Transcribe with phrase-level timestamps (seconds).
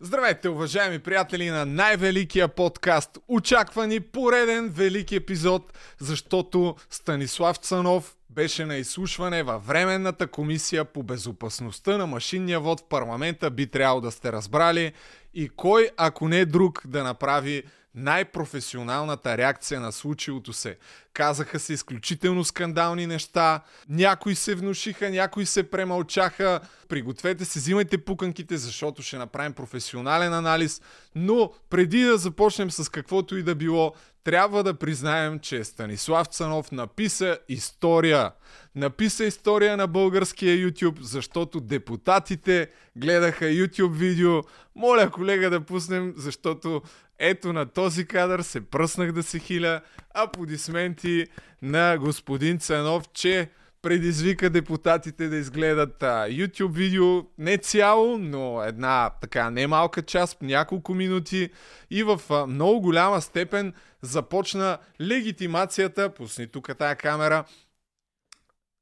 [0.00, 3.18] Здравейте, уважаеми приятели на най-великия подкаст.
[3.28, 11.96] Очаквани пореден велик епизод, защото Станислав Цанов беше на изслушване във Временната комисия по безопасността
[11.96, 14.92] на машинния вод в парламента, би трябвало да сте разбрали.
[15.34, 17.62] И кой, ако не друг, да направи
[17.98, 20.78] най-професионалната реакция на случилото се.
[21.12, 26.60] Казаха се изключително скандални неща, някои се внушиха, някои се премълчаха.
[26.88, 30.82] Пригответе се, взимайте пуканките, защото ще направим професионален анализ.
[31.14, 33.94] Но преди да започнем с каквото и да било,
[34.24, 38.32] трябва да признаем, че Станислав Цанов написа история.
[38.74, 44.42] Написа история на българския YouTube, защото депутатите гледаха YouTube видео.
[44.76, 46.82] Моля колега да пуснем, защото
[47.18, 49.80] ето на този кадър се пръснах да се хиля.
[50.14, 51.26] Аплодисменти
[51.62, 53.48] на господин Цанов, че
[53.82, 60.94] предизвика депутатите да изгледат а, YouTube видео не цяло, но една така немалка част, няколко
[60.94, 61.50] минути
[61.90, 63.72] и в а, много голяма степен
[64.02, 67.44] започна легитимацията, пусни тук тая камера,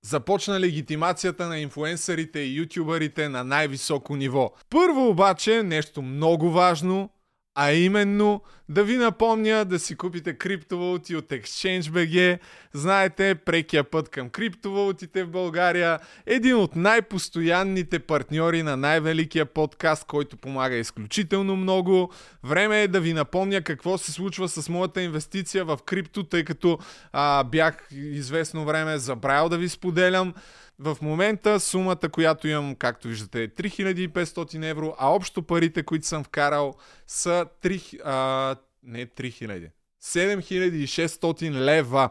[0.04, 4.52] започна легитимацията на инфуенсърите и ютубърите на най-високо ниво.
[4.70, 7.10] Първо обаче, нещо много важно,
[7.58, 12.38] а именно да ви напомня да си купите криптовалути от ExchangeBG.
[12.72, 15.98] Знаете, прекия път към криптовалутите в България.
[16.26, 22.12] Един от най-постоянните партньори на най-великия подкаст, който помага изключително много.
[22.44, 26.78] Време е да ви напомня какво се случва с моята инвестиция в крипто, тъй като
[27.12, 30.34] а, бях известно време забравил да ви споделям.
[30.78, 36.24] В момента сумата, която имам, както виждате, е 3500 евро, а общо парите, които съм
[36.24, 36.74] вкарал,
[37.06, 39.70] са 3, а, не 3000,
[40.02, 42.10] 7600 лева.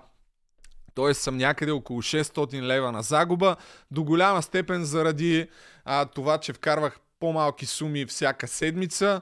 [0.94, 3.55] Тоест съм някъде около 600 лева на загуба,
[3.91, 5.47] до голяма степен заради
[5.85, 9.22] а, това, че вкарвах по-малки суми всяка седмица,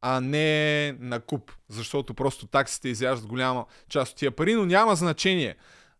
[0.00, 4.96] а не на куп, защото просто таксите изяждат голяма част от тия пари, но няма
[4.96, 5.56] значение.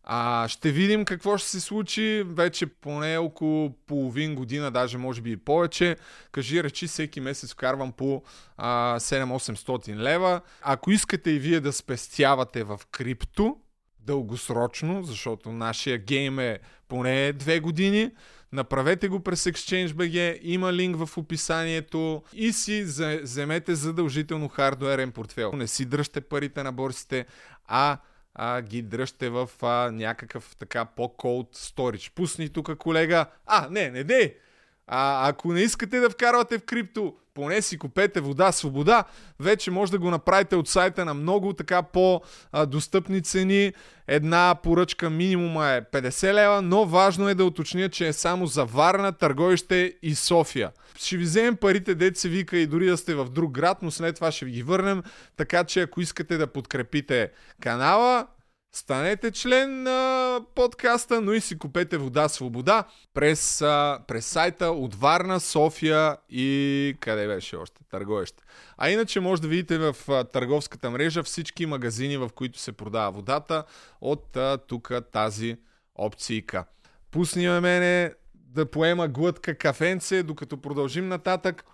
[0.07, 5.31] А, ще видим какво ще се случи вече поне около половин година, даже може би
[5.31, 5.95] и повече.
[6.31, 8.23] Кажи речи, всеки месец вкарвам по
[8.57, 10.41] а, 7-800 лева.
[10.61, 13.57] Ако искате и вие да спестявате в крипто,
[13.99, 18.11] дългосрочно, защото нашия гейм е поне 2 години,
[18.51, 22.83] Направете го през ExchangeBG, има линк в описанието и си
[23.23, 25.51] вземете задължително хардуерен портфел.
[25.53, 27.25] Не си дръжте парите на борсите,
[27.67, 27.97] а
[28.35, 32.11] а, ги дръжте в а, някакъв така по-cold storage.
[32.11, 33.25] Пусни тук, колега.
[33.45, 34.35] А, не, не дей!
[34.87, 39.03] А, ако не искате да вкарвате в крипто, поне си купете вода, свобода,
[39.39, 43.73] вече може да го направите от сайта на много така по-достъпни цени.
[44.07, 48.65] Една поръчка минимума е 50 лева, но важно е да уточня, че е само за
[48.65, 50.71] Варна, Търговище и София.
[50.97, 53.91] Ще ви вземем парите, дете се вика и дори да сте в друг град, но
[53.91, 55.03] след това ще ви ги върнем,
[55.37, 58.27] така че ако искате да подкрепите канала,
[58.75, 62.83] Станете член на подкаста, но и си купете вода свобода
[63.13, 63.59] през,
[64.07, 67.81] през сайта от Варна, София и къде беше още?
[67.91, 68.43] Търговище.
[68.77, 69.95] А иначе може да видите в
[70.33, 73.63] търговската мрежа всички магазини, в които се продава водата
[74.01, 75.57] от тук тази
[75.95, 76.65] опцийка.
[77.11, 78.13] Пусни ме мене
[78.55, 81.65] да поема глътка кафенце, докато продължим нататък.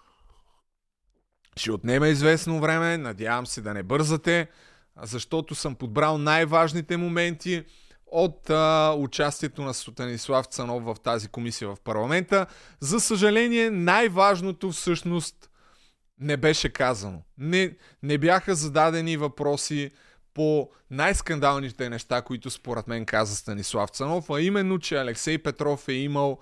[1.58, 4.47] Ще отнема известно време, надявам се да не бързате
[5.02, 7.64] защото съм подбрал най-важните моменти
[8.08, 12.46] от а, участието на Станислав Цанов в тази комисия в парламента.
[12.80, 15.50] За съжаление, най-важното всъщност
[16.20, 17.22] не беше казано.
[17.38, 19.91] Не, не бяха зададени въпроси
[20.34, 25.94] по най-скандалните неща, които според мен каза Станислав Цанов, а именно, че Алексей Петров е
[25.94, 26.40] имал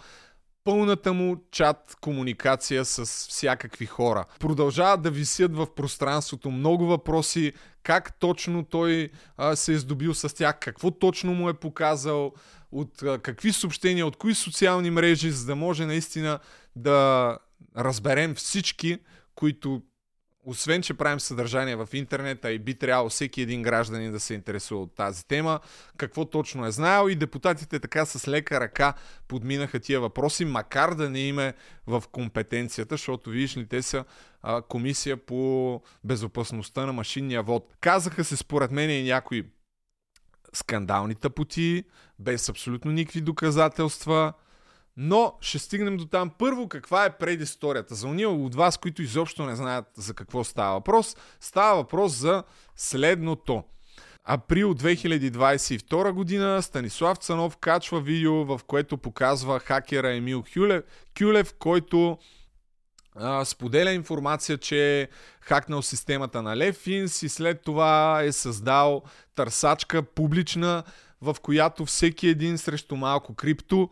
[0.69, 4.25] пълната му чат комуникация с всякакви хора.
[4.39, 7.53] Продължават да висят в пространството много въпроси,
[7.83, 12.31] как точно той а, се е здобил с тях, какво точно му е показал,
[12.71, 16.39] от а, какви съобщения, от кои социални мрежи, за да може наистина
[16.75, 17.37] да
[17.77, 18.97] разберем всички,
[19.35, 19.81] които
[20.45, 24.81] освен, че правим съдържание в интернета и би трябвало всеки един гражданин да се интересува
[24.81, 25.59] от тази тема,
[25.97, 28.93] какво точно е знаел и депутатите така с лека ръка
[29.27, 31.53] подминаха тия въпроси, макар да не име
[31.87, 34.05] в компетенцията, защото виж ли, те са
[34.41, 37.73] а, комисия по безопасността на машинния вод.
[37.81, 39.43] Казаха се според мен и някои
[40.53, 41.83] скандални тъпоти,
[42.19, 44.33] без абсолютно никакви доказателства,
[44.97, 46.31] но ще стигнем до там.
[46.37, 47.95] Първо, каква е предисторията?
[47.95, 52.43] За уния от вас, които изобщо не знаят за какво става въпрос, става въпрос за
[52.75, 53.63] следното.
[54.23, 60.83] Април 2022 година Станислав Цанов качва видео, в което показва хакера Емил Кюлев,
[61.19, 62.17] Кюлев който
[63.15, 65.07] а, споделя информация, че е
[65.41, 69.03] хакнал системата на Lefins и след това е създал
[69.35, 70.83] търсачка публична,
[71.21, 73.89] в която всеки един срещу малко крипто,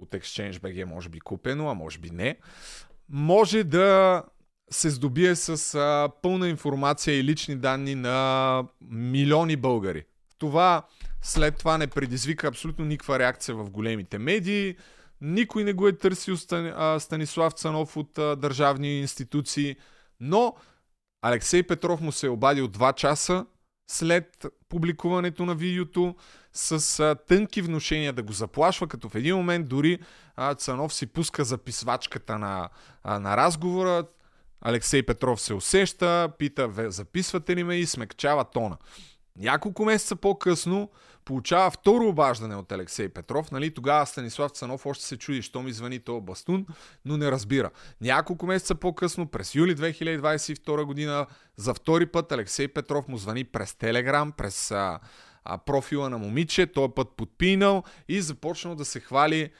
[0.00, 2.36] от ExchangeBG може би купено, а може би не,
[3.08, 4.22] може да
[4.70, 10.04] се здобие с а, пълна информация и лични данни на милиони българи.
[10.38, 10.86] Това
[11.22, 14.76] след това не предизвика абсолютно никаква реакция в големите медии.
[15.20, 16.36] Никой не го е търсил
[16.98, 19.76] Станислав Цанов от а, държавни институции,
[20.20, 20.54] но
[21.22, 23.46] Алексей Петров му се е обадил 2 часа
[23.90, 26.14] след публикуването на видеото
[26.54, 29.98] с а, тънки вношения да го заплашва, като в един момент дори
[30.36, 32.68] а, Цанов си пуска записвачката на,
[33.04, 34.04] а, на разговора.
[34.60, 38.76] Алексей Петров се усеща, пита, записвате ли ме и смекчава тона.
[39.36, 40.90] Няколко месеца по-късно
[41.24, 43.50] получава второ обаждане от Алексей Петров.
[43.50, 43.74] Нали?
[43.74, 46.66] Тогава Станислав Цанов още се чуди, що ми звъни този бастун,
[47.04, 47.70] но не разбира.
[48.00, 53.74] Няколко месеца по-късно, през юли 2022 година, за втори път Алексей Петров му звъни през
[53.74, 55.00] Телеграм, през а,
[55.66, 59.50] профила на момиче, този път подпинал и започнал да се хвали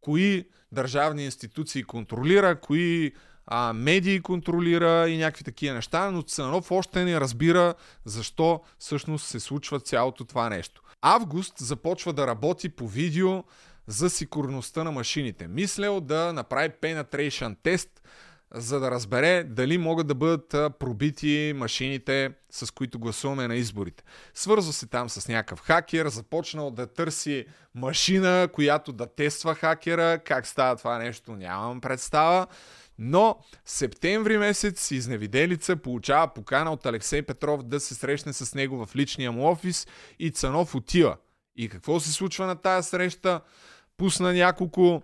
[0.00, 3.12] кои държавни институции контролира, кои
[3.46, 7.74] а, медии контролира и някакви такива неща, но Цанов още не разбира
[8.04, 10.82] защо всъщност се случва цялото това нещо.
[11.02, 13.44] Август започва да работи по видео
[13.86, 15.48] за сигурността на машините.
[15.48, 18.02] Мислял да направи penetration тест,
[18.54, 24.04] за да разбере дали могат да бъдат пробити машините, с които гласуваме на изборите.
[24.34, 30.18] Свързва се там с някакъв хакер, започнал да търси машина, която да тества хакера.
[30.24, 32.46] Как става това нещо, нямам представа.
[32.98, 38.96] Но септември месец изневиделица получава покана от Алексей Петров да се срещне с него в
[38.96, 39.86] личния му офис
[40.18, 41.16] и Цанов отива.
[41.56, 43.40] И какво се случва на тая среща?
[43.96, 45.02] Пусна няколко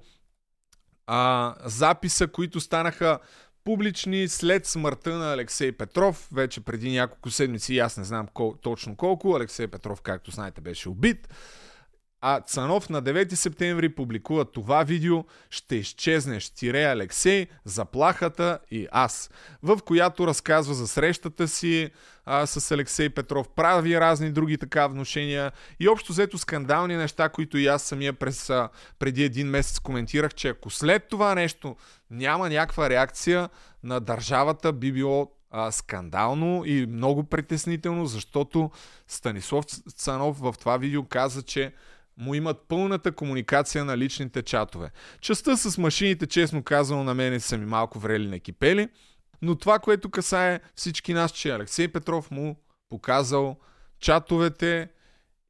[1.07, 3.19] а, записа, които станаха
[3.65, 8.97] публични след смъртта на Алексей Петров, вече преди няколко седмици, аз не знам кол, точно
[8.97, 11.29] колко, Алексей Петров, както знаете, беше убит.
[12.25, 19.31] А Цанов на 9 септември публикува това видео «Ще изчезнеш, тире Алексей, заплахата и аз»,
[19.63, 21.91] в която разказва за срещата си
[22.25, 27.59] а, с Алексей Петров, прави разни други така вношения и общо взето скандални неща, които
[27.59, 31.77] и аз самия през, а, преди един месец коментирах, че ако след това нещо
[32.11, 33.49] няма някаква реакция
[33.83, 35.33] на държавата, би било
[35.71, 38.71] скандално и много притеснително, защото
[39.09, 39.65] Станислав
[39.97, 41.73] Цанов в това видео каза, че
[42.23, 44.91] му имат пълната комуникация на личните чатове.
[45.21, 48.89] Частта с машините, честно казано, на мене са ми малко врели на кипели,
[49.43, 52.57] но това, което касае всички нас, че Алексей Петров му
[52.89, 53.57] показал
[54.01, 54.89] чатовете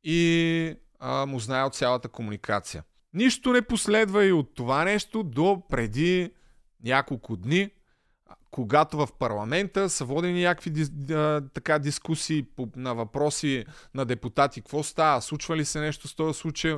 [0.05, 2.83] и а, му знае от цялата комуникация.
[3.15, 6.31] Нищо не последва и от това нещо до преди
[6.85, 7.71] няколко дни,
[8.53, 10.87] когато в парламента са водени някакви
[11.55, 13.65] така дискусии по, на въпроси
[13.95, 16.77] на депутати, какво става, случва ли се нещо с този случай,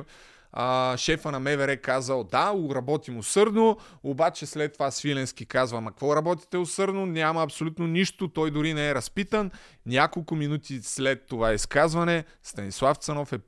[0.51, 6.15] а, шефа на МВР казал, да, работим усърдно, обаче след това Свиленски казва, ма какво
[6.15, 9.51] работите усърдно, няма абсолютно нищо, той дори не е разпитан.
[9.85, 13.39] Няколко минути след това изказване Станислав Цанов е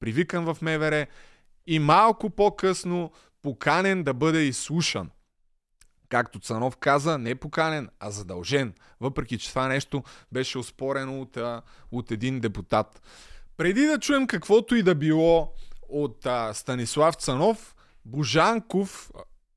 [0.00, 1.06] привикан в МВР
[1.66, 3.10] и малко по-късно
[3.42, 5.10] поканен да бъде изслушан
[6.08, 11.38] както Цанов каза, не поканен, а задължен, въпреки че това нещо беше оспорено от,
[11.92, 13.02] от един депутат.
[13.56, 15.52] Преди да чуем каквото и да било
[15.88, 19.10] от а, Станислав Цанов, Божанков,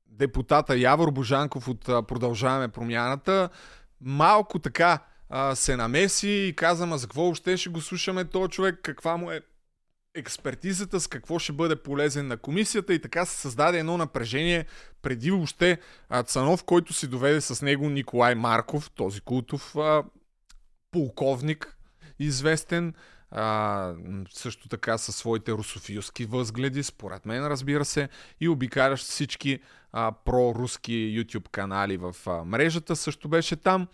[0.06, 3.48] депутата Явор Божанков от а, Продължаваме промяната,
[4.00, 8.50] малко така а, се намеси и каза, ма за какво още ще го слушаме този
[8.50, 9.40] човек, каква му е
[10.14, 14.66] експертизата с какво ще бъде полезен на комисията и така се създаде едно напрежение
[15.02, 15.78] преди въобще
[16.24, 20.04] Цанов, който си доведе с него Николай Марков, този култов а,
[20.90, 21.78] полковник,
[22.18, 22.94] известен,
[23.30, 23.94] а,
[24.30, 28.08] също така със своите русофилски възгледи, според мен, разбира се,
[28.40, 29.60] и обикалящ всички
[29.92, 33.88] а, проруски YouTube канали в а, мрежата, също беше там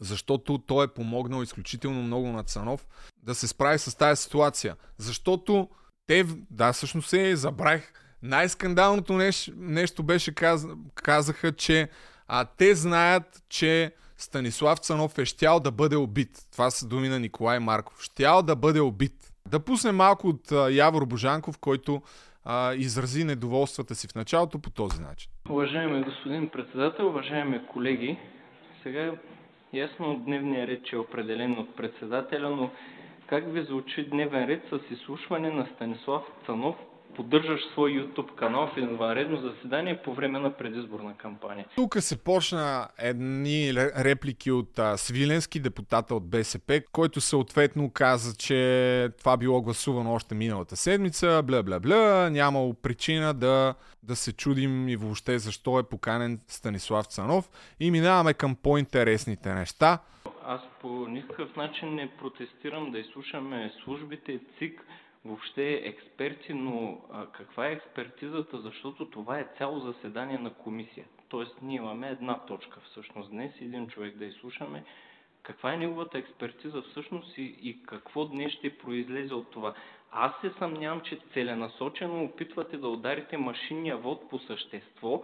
[0.00, 2.86] защото той е помогнал изключително много на Цанов
[3.24, 4.76] да се справи с тази ситуация.
[4.98, 5.68] Защото
[6.06, 11.88] те, да, всъщност се забравих, най-скандалното нещо, нещо беше, каз, казаха, че
[12.28, 16.30] а, те знаят, че Станислав Цанов е щял да бъде убит.
[16.52, 18.02] Това са думи на Николай Марков.
[18.02, 19.12] Щял да бъде убит.
[19.48, 22.02] Да пуснем малко от а, Явор Божанков, който
[22.44, 25.30] а, изрази недоволствата си в началото по този начин.
[25.50, 28.18] Уважаеми господин председател, уважаеми колеги,
[28.82, 29.12] сега
[29.74, 32.70] Ясно дневния ред, че е определен от председателя, но
[33.26, 36.76] как ви звучи дневен ред с изслушване на Станислав Цанов
[37.16, 41.66] поддържаш свой YouTube канал в извънредно заседание по време на предизборна кампания.
[41.76, 49.08] Тук се почна едни реплики от а, Свиленски, депутата от БСП, който съответно каза, че
[49.18, 55.38] това било гласувано още миналата седмица, бла, нямало причина да, да се чудим и въобще
[55.38, 57.50] защо е поканен Станислав Цанов.
[57.80, 59.98] И минаваме към по-интересните неща.
[60.46, 64.86] Аз по никакъв начин не протестирам да изслушаме службите, ЦИК,
[65.24, 71.06] въобще експерти, но а, каква е експертизата, защото това е цяло заседание на комисия.
[71.28, 74.84] Тоест ние имаме една точка всъщност днес, един човек да изслушаме.
[75.42, 79.74] Каква е неговата експертиза всъщност и, и какво днес ще произлезе от това?
[80.12, 85.22] Аз се съмнявам, че целенасочено опитвате да ударите машинния вод по същество,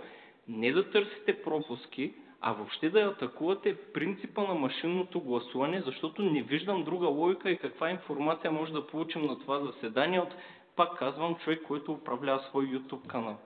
[0.48, 6.84] не да търсите пропуски, а въобще да атакувате принципа на машинното гласуване, защото не виждам
[6.84, 10.34] друга логика и каква информация може да получим на това заседание от,
[10.76, 13.38] пак казвам, човек, който управлява свой YouTube канал.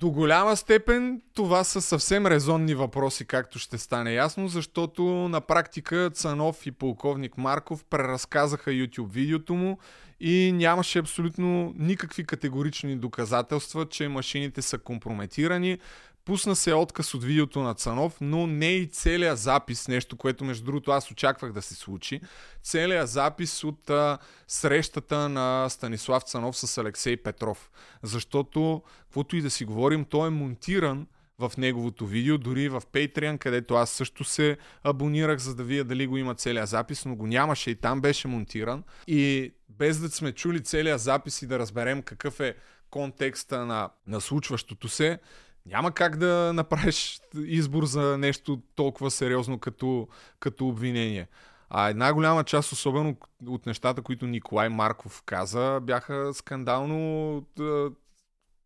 [0.00, 6.10] До голяма степен това са съвсем резонни въпроси, както ще стане ясно, защото на практика
[6.14, 9.78] Цанов и полковник Марков преразказаха YouTube видеото му
[10.20, 15.78] и нямаше абсолютно никакви категорични доказателства, че машините са компрометирани.
[16.24, 20.64] Пусна се отказ от видеото на Цанов, но не и целият запис, нещо, което между
[20.64, 22.20] другото аз очаквах да се случи.
[22.62, 27.70] Целият запис от а, срещата на Станислав Цанов с Алексей Петров.
[28.02, 31.06] Защото, каквото и да си говорим, той е монтиран
[31.38, 36.06] в неговото видео, дори в Patreon, където аз също се абонирах, за да видя дали
[36.06, 38.84] го има целият запис, но го нямаше и там беше монтиран.
[39.06, 42.54] И без да сме чули целият запис и да разберем какъв е
[42.90, 45.18] контекста на, на случващото се,
[45.66, 50.08] няма как да направиш избор за нещо толкова сериозно като,
[50.40, 51.28] като обвинение.
[51.70, 53.16] А една голяма част, особено
[53.46, 57.46] от нещата, които Николай Марков каза, бяха скандално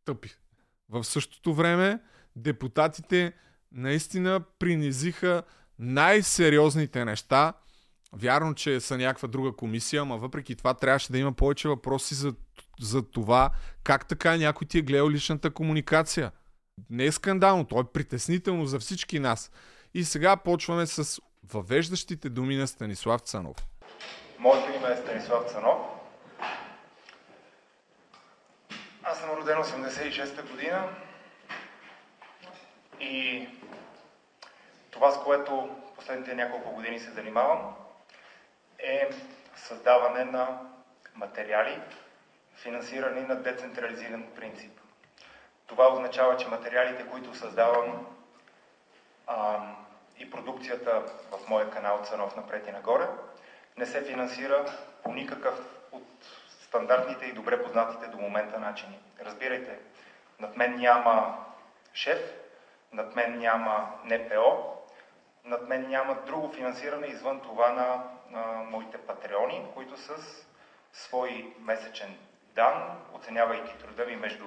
[0.04, 0.30] тъпи.
[0.88, 2.00] В същото време
[2.36, 3.32] депутатите
[3.72, 5.42] наистина принизиха
[5.78, 7.52] най-сериозните неща.
[8.12, 12.34] Вярно, че са някаква друга комисия, но въпреки това трябваше да има повече въпроси за,
[12.80, 13.50] за това
[13.84, 16.32] как така някой ти е гледал личната комуникация
[16.90, 19.50] не е скандално, то е притеснително за всички нас.
[19.94, 21.20] И сега почваме с
[21.52, 23.56] въвеждащите думи на Станислав Цанов.
[24.38, 25.78] Моето име е Станислав Цанов.
[29.02, 30.88] Аз съм роден 86-та година
[33.00, 33.48] и
[34.90, 37.74] това, с което последните няколко години се занимавам,
[38.78, 39.10] е
[39.56, 40.60] създаване на
[41.14, 41.80] материали,
[42.54, 44.80] финансирани на децентрализиран принцип.
[45.66, 48.06] Това означава, че материалите, които създавам
[49.26, 49.60] а,
[50.18, 53.06] и продукцията в моя канал Цанов напред и нагоре,
[53.76, 54.64] не се финансира
[55.02, 55.60] по никакъв
[55.92, 56.06] от
[56.60, 58.98] стандартните и добре познатите до момента начини.
[59.20, 59.78] Разбирайте,
[60.40, 61.44] над мен няма
[61.94, 62.34] шеф,
[62.92, 64.76] над мен няма НПО,
[65.44, 70.12] над мен няма друго финансиране извън това на, на моите патреони, които с
[70.92, 72.18] свой месечен
[72.54, 74.44] дан, оценявайки труда ми между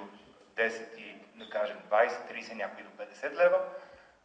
[0.56, 1.09] 10 и,
[1.40, 3.60] да кажем, 20, 30, някои до 50 лева,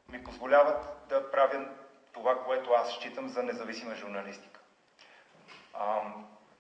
[0.10, 1.68] ми позволяват да правя
[2.14, 4.60] това, което аз считам за независима журналистика.
[5.74, 6.02] А,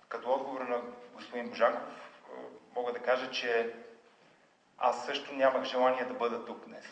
[0.09, 0.81] като отговор на
[1.13, 2.12] господин Божанков,
[2.75, 3.74] мога да кажа, че
[4.77, 6.85] аз също нямах желание да бъда тук днес.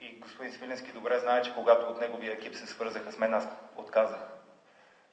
[0.00, 3.48] И господин Свиленски добре знае, че когато от неговия екип се свързаха с мен, аз
[3.76, 4.20] отказах.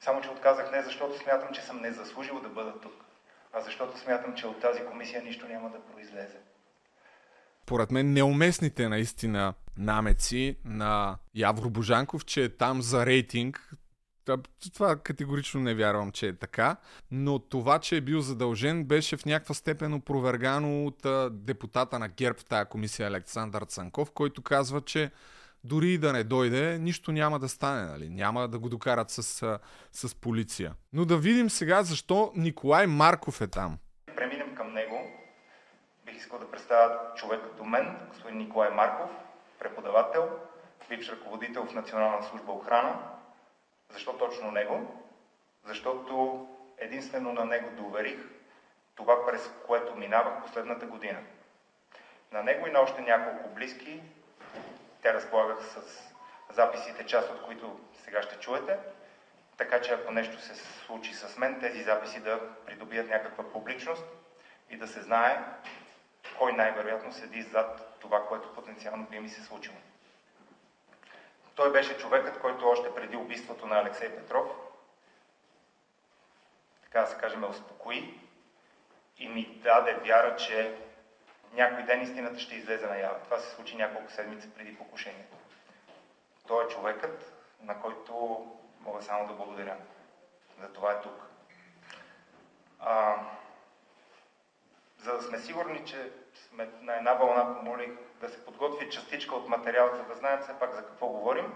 [0.00, 3.04] Само, че отказах не защото смятам, че съм не заслужил да бъда тук,
[3.52, 6.38] а защото смятам, че от тази комисия нищо няма да произлезе
[7.66, 13.72] според мен неуместните наистина намеци на Явро Божанков, че е там за рейтинг.
[14.74, 16.76] Това категорично не вярвам, че е така,
[17.10, 22.38] но това, че е бил задължен, беше в някаква степен опровергано от депутата на ГЕРБ
[22.38, 25.10] в тази комисия Александър Цанков, който казва, че
[25.64, 28.08] дори и да не дойде, нищо няма да стане, нали?
[28.08, 29.58] няма да го докарат с,
[29.92, 30.74] с полиция.
[30.92, 33.78] Но да видим сега защо Николай Марков е там
[36.16, 39.10] искал да представя човек като мен, господин Николай Марков,
[39.58, 40.38] преподавател,
[40.88, 42.98] бивш ръководител в Национална служба охрана.
[43.90, 45.02] Защо точно него?
[45.64, 46.46] Защото
[46.78, 48.18] единствено на него доверих
[48.94, 51.18] това, през което минавах последната година.
[52.32, 54.02] На него и на още няколко близки,
[55.02, 55.80] тя разполагах с
[56.54, 58.78] записите, част от които сега ще чуете,
[59.56, 64.04] така че ако нещо се случи с мен, тези записи да придобият някаква публичност
[64.70, 65.44] и да се знае
[66.38, 69.76] кой най-вероятно седи зад това, което потенциално би ми се случило.
[71.54, 74.46] Той беше човекът, който още преди убийството на Алексей Петров,
[76.82, 78.20] така да се каже, ме успокои
[79.18, 80.78] и ми даде вяра, че
[81.52, 83.20] някой ден истината ще излезе наяве.
[83.24, 85.36] Това се случи няколко седмици преди покушението.
[86.46, 88.46] Той е човекът, на който
[88.80, 89.76] мога само да благодаря.
[90.60, 91.30] За това е тук.
[92.80, 93.16] А,
[94.98, 96.12] за да сме сигурни, че
[96.48, 97.90] сме на една вълна, помолих
[98.20, 101.46] да се подготви частичка от материал, за да знаем все пак за какво говорим.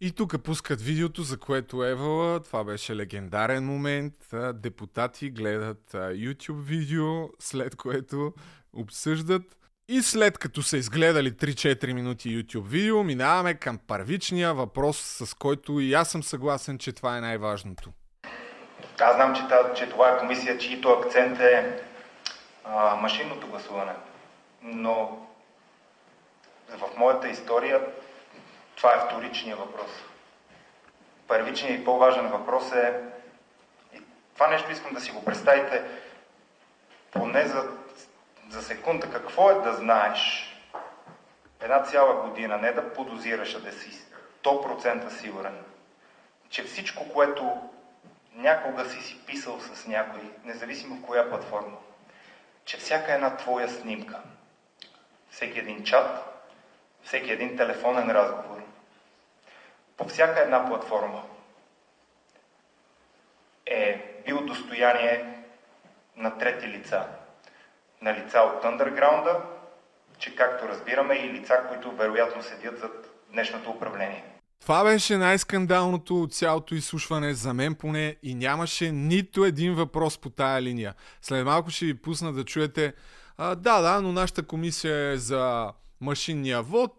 [0.00, 2.40] И тук пускат видеото, за което Евала.
[2.40, 4.14] Това беше легендарен момент.
[4.54, 8.32] Депутати гледат YouTube видео, след което
[8.72, 9.42] обсъждат.
[9.88, 15.80] И след като са изгледали 3-4 минути YouTube видео, минаваме към първичния въпрос, с който
[15.80, 17.90] и аз съм съгласен, че това е най-важното.
[19.00, 19.42] Аз знам, че,
[19.74, 21.82] че това е комисия, чието акцент е
[22.64, 23.92] а, машинното гласуване.
[24.62, 25.26] Но
[26.68, 27.80] в моята история
[28.76, 29.90] това е вторичният въпрос.
[31.28, 33.00] Първичният и по-важен въпрос е,
[33.94, 34.02] и
[34.34, 35.84] това нещо искам да си го представите
[37.10, 37.68] поне за,
[38.48, 40.50] за секунда, какво е да знаеш
[41.60, 44.02] една цяла година, не да подозираш, а да си
[44.42, 45.58] 100% сигурен,
[46.48, 47.56] че всичко, което
[48.34, 51.76] някога си си писал с някой, независимо в коя платформа,
[52.70, 54.20] че всяка една твоя снимка,
[55.30, 56.24] всеки един чат,
[57.02, 58.62] всеки един телефонен разговор,
[59.96, 61.22] по всяка една платформа
[63.66, 65.42] е бил достояние
[66.16, 67.06] на трети лица.
[68.02, 69.40] На лица от андерграунда,
[70.18, 74.24] че както разбираме и лица, които вероятно седят зад днешното управление.
[74.60, 80.30] Това беше най-скандалното от цялото изслушване за мен поне и нямаше нито един въпрос по
[80.30, 80.94] тая линия.
[81.22, 82.94] След малко ще ви пусна да чуете
[83.36, 86.92] а, да, да, но нашата комисия е за машинния вод,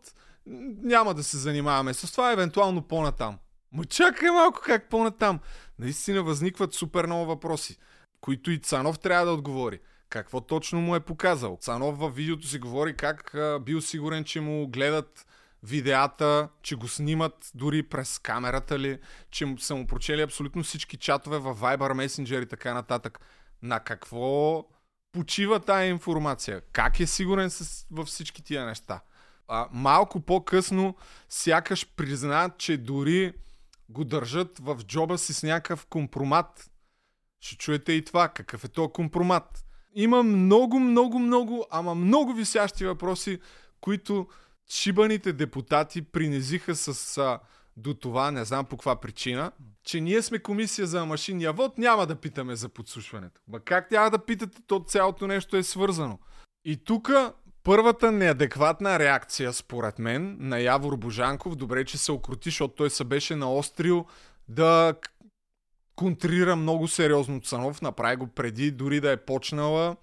[0.84, 3.38] няма да се занимаваме с това, евентуално по-натам.
[3.72, 5.40] Ма чакай малко как по-натам.
[5.80, 7.78] Наистина възникват супер много въпроси,
[8.22, 9.80] които и Цанов трябва да отговори.
[10.10, 11.58] Какво точно му е показал?
[11.62, 15.26] Цанов във видеото си говори как а, бил сигурен, че му гледат
[15.64, 19.00] видеята, че го снимат дори през камерата ли,
[19.32, 23.20] че са му прочели абсолютно всички чатове в Viber, Messenger и така нататък.
[23.62, 24.66] На какво
[25.12, 26.62] почива тая информация?
[26.72, 29.02] Как е сигурен с, във всички тия неща?
[29.48, 30.96] А, малко по-късно
[31.30, 33.34] сякаш признават, че дори
[33.90, 36.70] го държат в джоба си с някакъв компромат.
[37.40, 38.28] Ще чуете и това.
[38.30, 39.66] Какъв е то компромат?
[39.94, 43.40] Има много, много, много, ама много висящи въпроси,
[43.82, 44.28] които
[44.72, 47.40] шибаните депутати принизиха с а,
[47.78, 49.52] до това, не знам по каква причина,
[49.84, 53.42] че ние сме комисия за машинния вод, няма да питаме за подслушването.
[53.48, 56.20] Ма как трябва да питате, то цялото нещо е свързано.
[56.66, 57.12] И тук
[57.64, 63.04] първата неадекватна реакция, според мен, на Явор Божанков, добре, че се окрути, защото той се
[63.04, 64.06] беше наострил
[64.48, 64.94] да
[65.96, 69.96] контрира много сериозно Цанов, направи го преди дори да е почнала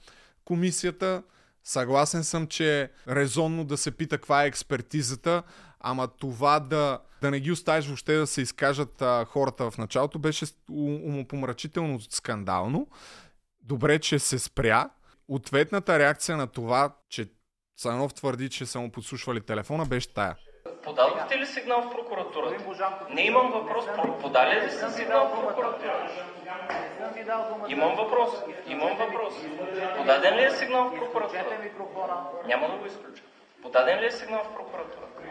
[0.44, 1.22] комисията.
[1.68, 5.42] Съгласен съм, че е резонно да се пита каква е експертизата,
[5.80, 10.18] ама това да, да не ги оставиш въобще да се изкажат а, хората в началото
[10.18, 12.86] беше умопомрачително скандално.
[13.62, 14.90] Добре, че се спря.
[15.28, 17.28] Ответната реакция на това, че
[17.76, 20.36] Цанов твърди, че са му подслушвали телефона, беше тая.
[20.82, 22.64] Подадохте ли сигнал в прокуратурата?
[23.10, 23.84] Не имам въпрос.
[24.20, 26.10] Подали ли сте сигнал в прокуратурата?
[27.68, 28.30] Имам въпрос.
[28.66, 29.34] Имам въпрос.
[29.96, 31.58] Подаден ли е сигнал в прокуратурата?
[32.46, 33.22] Няма да го изключа.
[33.62, 35.22] Подаден ли е сигнал в прокуратурата?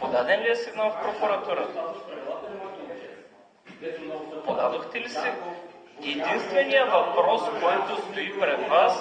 [0.00, 1.82] Подаден ли е сигнал в прокуратурата?
[4.44, 5.32] Подадохте ли се?
[6.02, 8.94] Единственият въпрос, който стои пред вас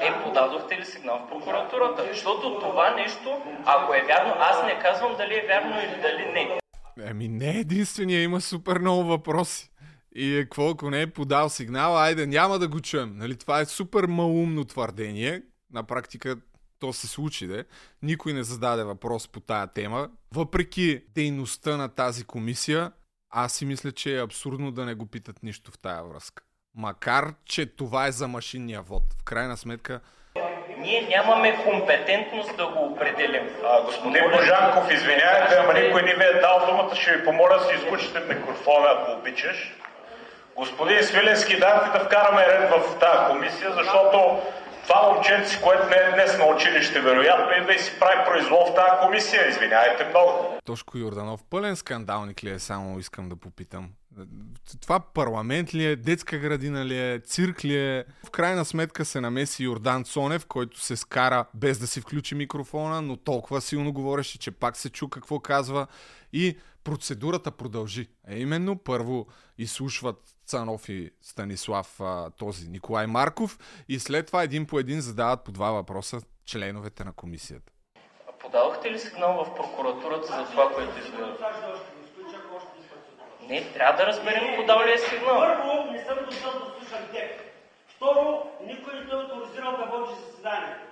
[0.00, 2.04] е, подадохте ли сигнал в прокуратурата?
[2.12, 6.58] Защото това нещо, ако е вярно, аз не казвам дали е вярно или дали не.
[7.10, 9.70] Ами не единствения, има супер много въпроси.
[10.14, 13.12] И е, какво, ако не е подал сигнал, айде, няма да го чуем.
[13.16, 15.42] Нали, това е супер малумно твърдение.
[15.72, 16.36] На практика
[16.78, 17.64] то се случи, де.
[18.02, 20.10] Никой не зададе въпрос по тая тема.
[20.34, 22.92] Въпреки дейността на тази комисия,
[23.38, 26.42] аз си мисля, че е абсурдно да не го питат нищо в тая връзка.
[26.74, 29.02] Макар, че това е за машинния вод.
[29.20, 30.00] В крайна сметка...
[30.78, 33.48] Ние нямаме компетентност да го определим.
[33.64, 36.94] А, господин Божанков, извинявайте, ама никой не ви е дал думата.
[36.94, 39.74] Ще ви помоля да си изключите микрофона, ако обичаш.
[40.56, 44.40] Господин Свиленски, дайте да вкараме ред в тази комисия, защото
[44.86, 48.74] това момченце, което не е днес на училище, вероятно, и да си прави произвол в
[48.74, 49.48] тази комисия.
[49.48, 50.58] Извинявайте много.
[50.64, 53.88] Тошко Йорданов, пълен скандалник ли е, само искам да попитам.
[54.80, 58.04] Това парламент ли е, детска градина ли е, цирк ли е.
[58.26, 63.02] В крайна сметка се намеси Йордан Цонев, който се скара без да си включи микрофона,
[63.02, 65.86] но толкова силно говореше, че пак се чу какво казва
[66.32, 68.08] и процедурата продължи.
[68.28, 69.26] Е именно първо
[69.58, 72.00] изслушват Цанов и Станислав
[72.38, 77.12] този Николай Марков и след това един по един задават по два въпроса членовете на
[77.12, 77.72] комисията.
[78.40, 81.36] Подавахте ли сигнал в прокуратурата за това, което изгледа?
[83.48, 85.36] Не, трябва да разберем подава ли е сигнал.
[85.36, 87.30] Първо, не съм дошъл да слушам теб.
[87.96, 90.85] Второ, никой не е авторизирал да води заседанието.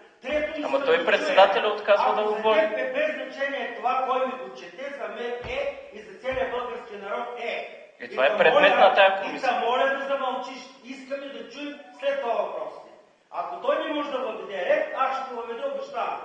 [0.65, 2.61] Ама той председателя отказва да го води.
[2.61, 6.51] Ако е без значение това, кой ми го чете, за мен е и за целия
[6.51, 7.81] български народ е.
[8.05, 9.51] И това е предмет на тая комисия.
[9.53, 10.63] И моля да замълчиш.
[10.85, 12.91] Искаме да чуем след това въпросите.
[13.31, 16.21] Ако той не може да въведе ред, аз ще го въведа, обещавам.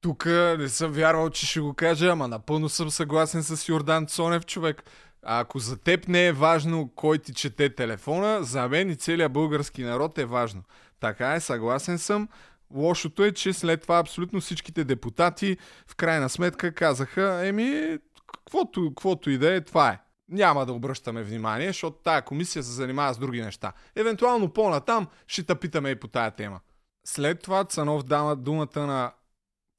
[0.00, 0.26] Тук
[0.58, 4.84] не съм вярвал, че ще го кажа, ама напълно съм съгласен с Йордан Цонев, човек.
[5.24, 9.32] А ако за теб не е важно кой ти чете телефона, за мен и целият
[9.32, 10.62] български народ е важно.
[11.00, 12.28] Така е, съгласен съм.
[12.74, 15.56] Лошото е, че след това абсолютно всичките депутати
[15.86, 17.98] в крайна сметка казаха, еми,
[18.32, 19.98] каквото, каквото и да е, това е.
[20.28, 23.72] Няма да обръщаме внимание, защото тая комисия се занимава с други неща.
[23.96, 26.60] Евентуално по-натам ще те питаме и по тая тема.
[27.06, 29.12] След това Цанов дава думата на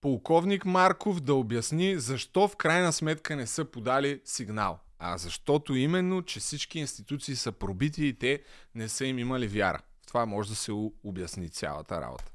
[0.01, 4.79] полковник Марков да обясни защо в крайна сметка не са подали сигнал.
[4.99, 8.43] А защото именно, че всички институции са пробити и те
[8.75, 9.79] не са им имали вяра.
[10.07, 10.71] Това може да се
[11.03, 12.32] обясни цялата работа.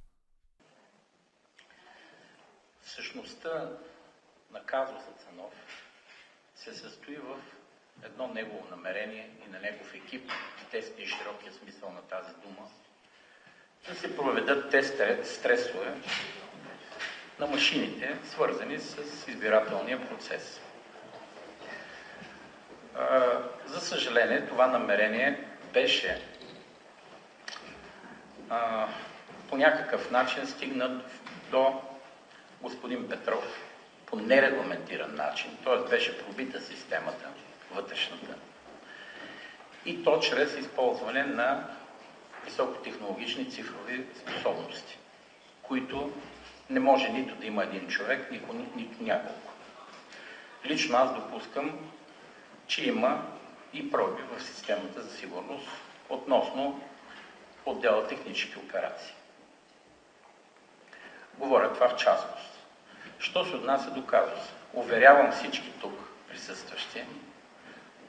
[2.89, 3.69] Същността
[4.53, 5.53] на казуса Цанов
[6.55, 7.37] се състои в
[8.05, 12.69] едно негово намерение и на негов екип, в тесния и широкия смисъл на тази дума,
[13.89, 14.83] да се проведат те
[15.25, 15.95] стресове
[17.39, 20.61] на машините, свързани с избирателния процес.
[23.67, 26.23] За съжаление, това намерение беше
[29.49, 31.03] по някакъв начин стигнат
[31.51, 31.83] до
[32.63, 33.45] господин Петров
[34.07, 35.91] по нерегламентиран начин, т.е.
[35.91, 37.29] беше пробита системата,
[37.75, 38.35] вътрешната,
[39.87, 41.69] и то чрез използване на
[42.45, 44.99] високотехнологични цифрови способности,
[45.63, 46.13] които
[46.71, 49.53] не може нито да има един човек, нито, нито няколко.
[50.65, 51.91] Лично аз допускам,
[52.67, 53.27] че има
[53.73, 55.69] и проби в системата за сигурност
[56.09, 56.81] относно
[57.67, 59.15] отдела технически операции.
[61.39, 62.59] Говоря това в частност.
[63.19, 64.53] Що се отнася до казуса?
[64.75, 65.93] Уверявам всички тук
[66.29, 67.05] присъстващи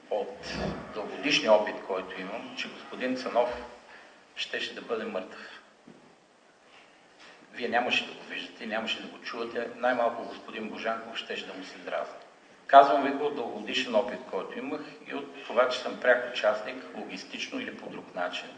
[0.10, 0.54] от
[0.94, 3.50] дългодишния опит, който имам, че господин Цанов
[4.36, 5.62] щеше да бъде мъртъв.
[7.54, 11.64] Вие нямаше да го виждате, нямаше да го чувате, най-малко господин Божанков щеше да му
[11.64, 12.16] се дразни.
[12.68, 16.84] Казвам ви го от дългодишен опит, който имах и от това, че съм пряк участник,
[16.96, 18.50] логистично или по друг начин,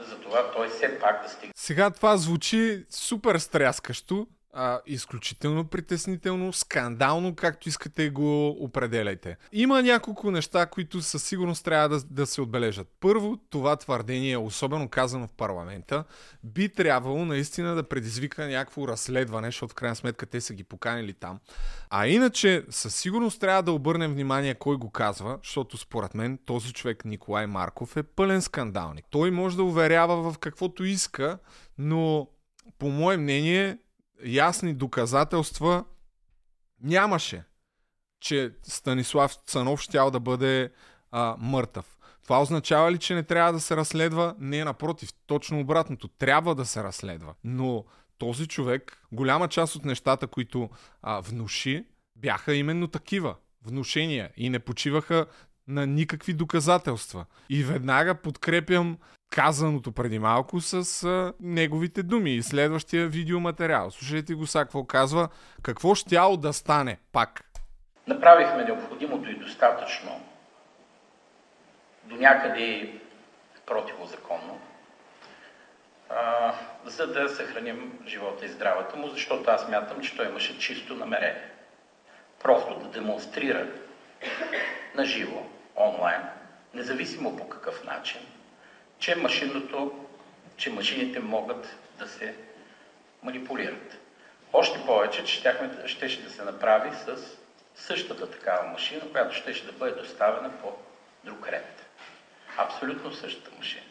[0.00, 1.52] за това той все пак да стигне.
[1.66, 9.36] Сега това звучи супер стряскащо, а, изключително притеснително, скандално, както искате го определяйте.
[9.52, 12.88] Има няколко неща, които със сигурност трябва да, да се отбележат.
[13.00, 16.04] Първо, това твърдение, особено казано в парламента,
[16.44, 21.12] би трябвало наистина да предизвика някакво разследване, защото в крайна сметка те са ги поканили
[21.12, 21.40] там.
[21.90, 26.72] А иначе, със сигурност трябва да обърнем внимание кой го казва, защото според мен този
[26.72, 29.04] човек Николай Марков е пълен скандалник.
[29.10, 31.38] Той може да уверява в каквото иска,
[31.78, 32.28] но
[32.78, 33.78] по мое мнение
[34.24, 35.84] ясни доказателства
[36.82, 37.44] нямаше,
[38.20, 40.72] че Станислав Цанов щял да бъде
[41.10, 41.98] а, мъртъв.
[42.22, 44.34] Това означава ли, че не трябва да се разследва?
[44.38, 46.08] Не, напротив, точно обратното.
[46.08, 47.34] Трябва да се разследва.
[47.44, 47.84] Но
[48.18, 50.70] този човек, голяма част от нещата, които
[51.02, 55.26] а, внуши, бяха именно такива внушения и не почиваха
[55.68, 57.24] на никакви доказателства.
[57.48, 58.98] И веднага подкрепям
[59.36, 63.90] казаното преди малко с а, неговите думи и следващия видеоматериал.
[63.90, 65.28] Слушайте го сега какво казва.
[65.62, 67.44] Какво щяло да стане пак?
[68.06, 70.20] Направихме необходимото и достатъчно
[72.04, 72.92] до някъде
[73.66, 74.60] противозаконно,
[76.10, 76.52] а,
[76.84, 81.50] за да съхраним живота и здравето му, защото аз мятам, че той имаше чисто намерение.
[82.42, 83.66] Просто да демонстрира
[84.94, 85.46] на живо,
[85.76, 86.22] онлайн,
[86.74, 88.20] независимо по какъв начин,
[88.98, 90.06] че машинното,
[90.56, 92.36] че машините могат да се
[93.22, 93.98] манипулират.
[94.52, 97.16] Още повече, че щяхме, щеше да се направи с
[97.76, 100.72] същата такава машина, която щеше да бъде доставена по
[101.24, 101.86] друг ред.
[102.58, 103.86] Абсолютно същата машина.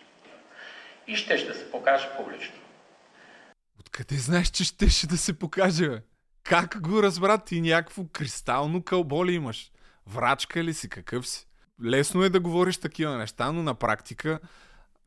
[1.07, 2.55] И щеше да се покаже публично.
[3.79, 5.89] Откъде знаеш, че щеше да се покаже?
[6.43, 9.71] Как го разбра ти някакво кристално кълбо ли имаш?
[10.07, 10.89] Врачка ли си?
[10.89, 11.47] Какъв си?
[11.83, 14.39] лесно е да говориш такива неща, но на практика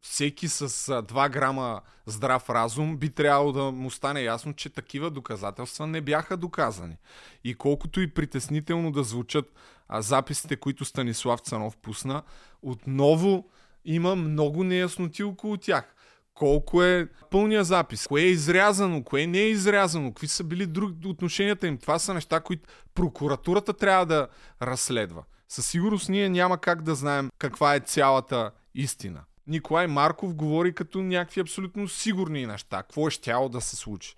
[0.02, 5.86] всеки с 2 грама здрав разум би трябвало да му стане ясно, че такива доказателства
[5.86, 6.96] не бяха доказани.
[7.44, 9.52] И колкото и притеснително да звучат
[9.92, 12.22] записите, които Станислав Цанов пусна,
[12.62, 13.48] отново
[13.84, 15.94] има много неясноти около тях.
[16.34, 21.08] Колко е пълния запис, кое е изрязано, кое не е изрязано, какви са били други
[21.08, 21.78] отношенията им.
[21.78, 24.28] Това са неща, които прокуратурата трябва да
[24.62, 25.22] разследва.
[25.48, 29.20] Със сигурност ние няма как да знаем каква е цялата истина.
[29.48, 32.76] Николай Марков говори като някакви абсолютно сигурни неща.
[32.76, 34.14] Какво е щяло да се случи?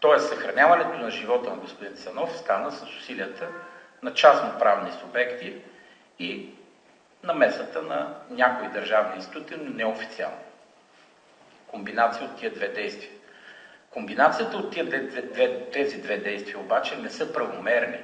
[0.00, 3.48] Тоест, съхраняването на живота на господин Цанов стана с усилията
[4.02, 5.54] на частноправни субекти
[6.18, 6.50] и
[7.22, 10.38] намесата на някои държавни институти, но неофициално.
[11.66, 13.10] Комбинация от тия две действия.
[13.90, 17.98] Комбинацията от тия две, тези две действия обаче не са правомерни.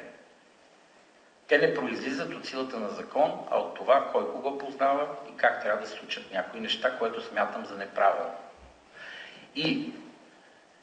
[1.49, 5.63] Те не произлизат от силата на закон, а от това кой кого познава и как
[5.63, 8.35] трябва да се случат някои неща, което смятам за неправилно.
[9.57, 9.93] И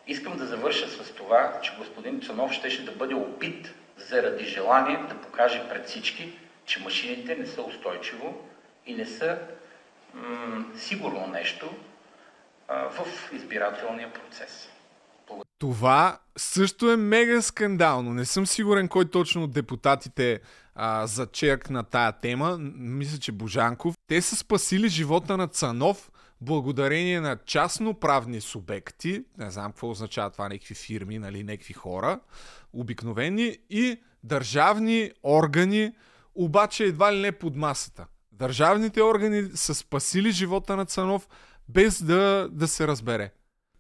[0.08, 5.22] искам да завърша с това, че господин Цанов щеше да бъде опит заради желание да
[5.22, 8.48] покаже пред всички, че машините не са устойчиво
[8.86, 9.38] и не са
[10.76, 11.74] сигурно нещо
[12.68, 14.70] а, в избирателния процес.
[15.60, 18.14] Това също е мега скандално.
[18.14, 20.40] Не съм сигурен кой точно от депутатите
[20.76, 21.08] а,
[21.70, 22.58] на тая тема.
[22.78, 23.96] Мисля, че Божанков.
[24.08, 29.24] Те са спасили живота на Цанов благодарение на частно-правни субекти.
[29.38, 32.20] Не знам какво означава това, някакви фирми, нали, някакви хора,
[32.74, 35.94] обикновени и държавни органи,
[36.36, 38.06] обаче едва ли не под масата.
[38.32, 41.28] Държавните органи са спасили живота на Цанов
[41.70, 43.32] без да, да се разбере.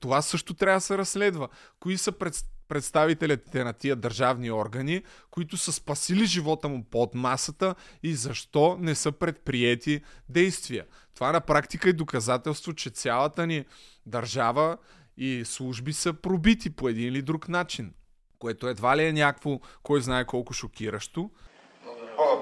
[0.01, 1.47] Това също трябва да се разследва.
[1.79, 7.75] Кои са пред, представителите на тия държавни органи, които са спасили живота му под масата
[8.03, 10.85] и защо не са предприети действия.
[11.15, 13.65] Това на практика е доказателство, че цялата ни
[14.05, 14.77] държава
[15.17, 17.93] и служби са пробити по един или друг начин,
[18.39, 21.29] което едва ли е някакво, кой знае колко шокиращо.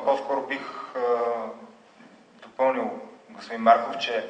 [0.05, 0.61] По-скоро бих
[0.95, 0.99] е,
[2.43, 4.29] допълнил господин Марков, че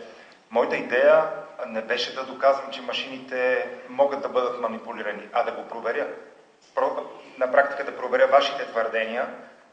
[0.52, 1.24] моята идея
[1.68, 6.08] не беше да доказвам, че машините могат да бъдат манипулирани, а да го проверя.
[7.38, 9.28] На практика да проверя вашите твърдения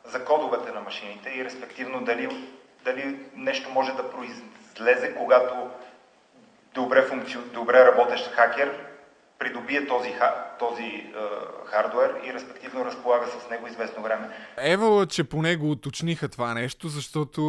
[0.04, 2.28] за кодовете на машините и респективно дали,
[2.84, 5.70] дали нещо може да произлезе, когато
[6.74, 7.38] добре, функци...
[7.38, 8.86] добре работещ хакер
[9.38, 10.14] придобие този,
[10.58, 11.12] този е,
[11.66, 14.28] хардвер и респективно разполага с него известно време.
[14.56, 17.40] Евала, че по него уточниха това нещо, защото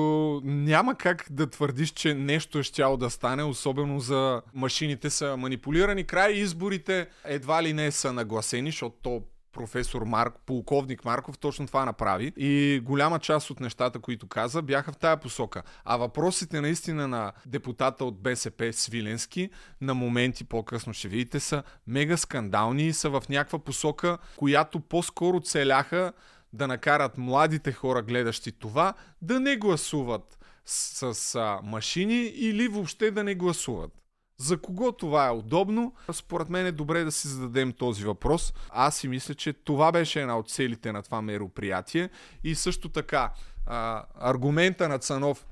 [0.44, 6.04] няма как да твърдиш, че нещо е щяло да стане, особено за машините са манипулирани.
[6.04, 9.22] Край изборите едва ли не са нагласени, защото то
[9.58, 12.34] професор Марк, полковник Марков точно това направи.
[12.38, 15.64] И голяма част от нещата, които каза, бяха в тая посока.
[15.86, 19.50] А въпросите наистина на депутата от БСП Свиленски,
[19.82, 25.40] на моменти по-късно ще видите, са мега скандални и са в някаква посока, която по-скоро
[25.40, 26.14] целяха
[26.54, 33.12] да накарат младите хора, гледащи това, да не гласуват с, с а, машини или въобще
[33.12, 33.92] да не гласуват.
[34.40, 35.94] За кого това е удобно?
[36.12, 38.54] Според мен е добре да си зададем този въпрос.
[38.70, 42.10] Аз си мисля, че това беше една от целите на това мероприятие.
[42.44, 43.34] И също така,
[43.66, 45.46] а, аргумента на Цанов,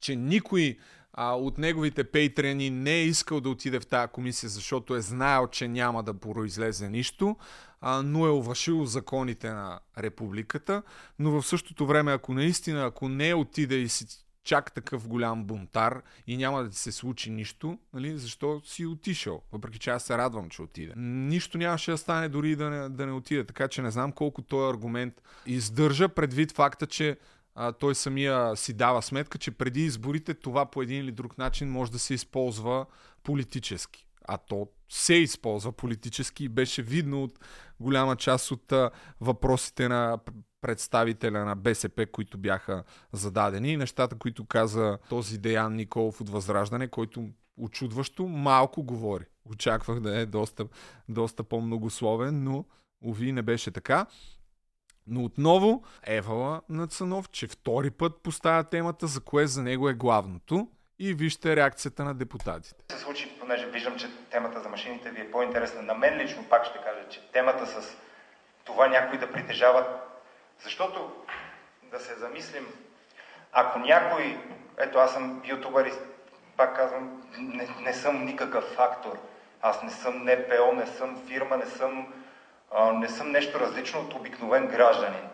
[0.00, 0.78] че никой
[1.12, 5.46] а, от неговите пейтрени не е искал да отиде в тази комисия, защото е знаел,
[5.46, 7.36] че няма да произлезе нищо,
[7.80, 10.82] а, но е увашил законите на републиката.
[11.18, 14.06] Но в същото време, ако наистина, ако не отиде и си
[14.44, 19.42] чак такъв голям бунтар и няма да ти се случи нищо, нали, защо си отишъл?
[19.52, 20.92] Въпреки че аз се радвам, че отиде.
[20.96, 24.42] Нищо нямаше да стане дори да не, да не отиде, така че не знам колко
[24.42, 27.16] този аргумент издържа предвид факта, че
[27.54, 31.70] а, той самия си дава сметка, че преди изборите това по един или друг начин
[31.70, 32.86] може да се използва
[33.22, 34.06] политически.
[34.28, 37.38] А то се използва политически и беше видно от
[37.80, 40.18] голяма част от а, въпросите на
[40.64, 46.88] представителя на БСП, които бяха зададени и нещата, които каза този Деян Николов от Възраждане,
[46.88, 49.24] който очудващо малко говори.
[49.52, 50.66] Очаквах да е доста,
[51.08, 52.64] доста по-многословен, но
[53.04, 54.06] уви не беше така.
[55.06, 59.94] Но отново Евала на Цанов, че втори път поставя темата, за кое за него е
[59.94, 62.84] главното и вижте реакцията на депутатите.
[62.90, 65.82] Се случи, понеже виждам, че темата за машините ви е по-интересна.
[65.82, 67.96] На мен лично пак ще кажа, че темата с
[68.64, 70.00] това някой да притежава
[70.62, 71.12] защото,
[71.82, 72.66] да се замислим,
[73.52, 74.38] ако някой,
[74.78, 75.92] ето аз съм ютубър и
[76.56, 79.18] пак казвам, не, не съм никакъв фактор.
[79.62, 82.14] Аз не съм НПО, не съм фирма, не съм,
[82.72, 85.28] а, не съм нещо различно от обикновен гражданин.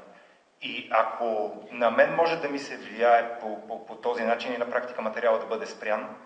[0.62, 4.58] И ако на мен може да ми се влияе по, по, по този начин и
[4.58, 6.16] на практика материала да бъде спрян,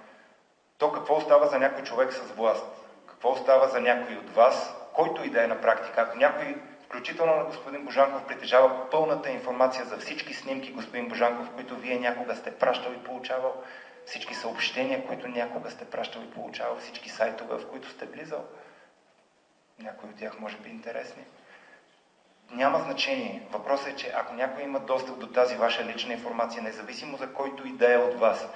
[0.78, 2.66] то какво остава за някой човек с власт?
[3.06, 6.00] Какво остава за някой от вас, който и да е на практика?
[6.00, 11.76] Ако някой, включително на господин Божанков, притежава пълната информация за всички снимки, господин Божанков, които
[11.76, 13.62] вие някога сте пращал и получавал,
[14.06, 18.44] всички съобщения, които някога сте пращал и получавал, всички сайтове, в които сте влизал,
[19.78, 21.24] някои от тях може би интересни.
[22.50, 23.42] Няма значение.
[23.50, 27.68] Въпросът е, че ако някой има достъп до тази ваша лична информация, независимо за който
[27.68, 28.48] и да е от вас,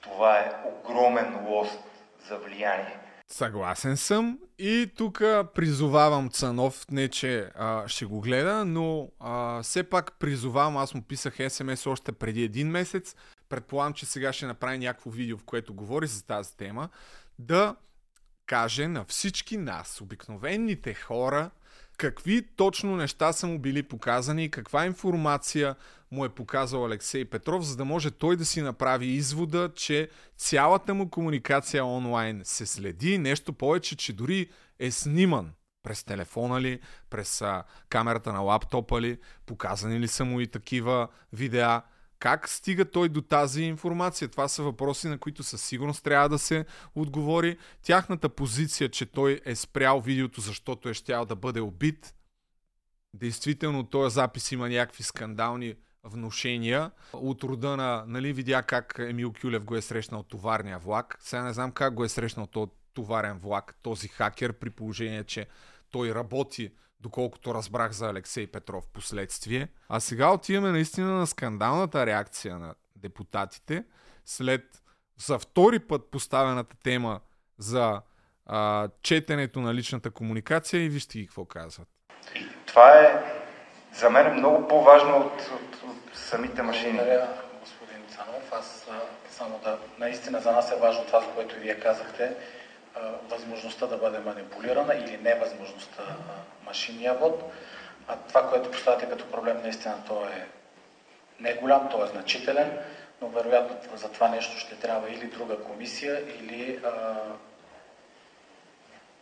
[0.00, 1.80] това е огромен лост
[2.20, 2.98] за влияние.
[3.28, 4.38] Съгласен съм.
[4.58, 5.18] И тук
[5.54, 11.02] призовавам Цанов, не че а, ще го гледа, но а, все пак призовавам, аз му
[11.02, 13.16] писах СМС още преди един месец,
[13.48, 16.88] предполагам, че сега ще направи някакво видео, в което говори за тази тема,
[17.38, 17.76] да
[18.46, 21.50] каже на всички нас, обикновените хора,
[21.96, 25.76] какви точно неща са му били показани и каква информация
[26.10, 30.94] му е показал Алексей Петров, за да може той да си направи извода, че цялата
[30.94, 36.80] му комуникация онлайн се следи, нещо повече, че дори е сниман през телефона ли,
[37.10, 37.42] през
[37.88, 41.82] камерата на лаптопа ли, показани ли са му и такива видеа.
[42.18, 44.28] Как стига той до тази информация?
[44.28, 47.58] Това са въпроси, на които със сигурност трябва да се отговори.
[47.82, 52.14] Тяхната позиция, че той е спрял видеото, защото е щял да бъде убит.
[53.14, 55.74] Действително, този запис има някакви скандални
[56.04, 61.18] внушения от рода на, нали, видя как Емил Кюлев го е срещнал товарния влак.
[61.20, 65.46] Сега не знам как го е срещнал този товарен влак, този хакер, при положение, че
[65.90, 69.68] той работи доколкото разбрах за Алексей Петров последствие.
[69.88, 73.84] А сега отиваме наистина на скандалната реакция на депутатите
[74.24, 74.62] след
[75.18, 77.20] за втори път поставената тема
[77.58, 78.02] за
[78.46, 81.88] а, четенето на личната комуникация и вижте ги какво казват.
[82.66, 83.36] Това е
[83.92, 86.92] за мен е много по-важно от, от, от самите машини.
[86.92, 87.28] Благодаря,
[87.60, 88.52] господин Цанов.
[88.52, 88.86] Аз
[89.30, 89.78] само да...
[89.98, 92.36] Наистина за нас е важно това, за което вие казахте
[93.28, 96.02] възможността да бъде манипулирана или невъзможността
[96.64, 97.52] машинния вод.
[98.08, 100.48] А това, което поставяте като проблем, наистина то е
[101.40, 102.78] не голям, то е значителен,
[103.20, 107.16] но вероятно за това нещо ще трябва или друга комисия, или а,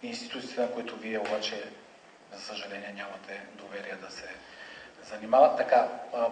[0.03, 1.63] институциите, на които вие обаче,
[2.33, 4.29] за съжаление, нямате доверие да се
[5.03, 5.57] занимават.
[5.57, 5.89] Така,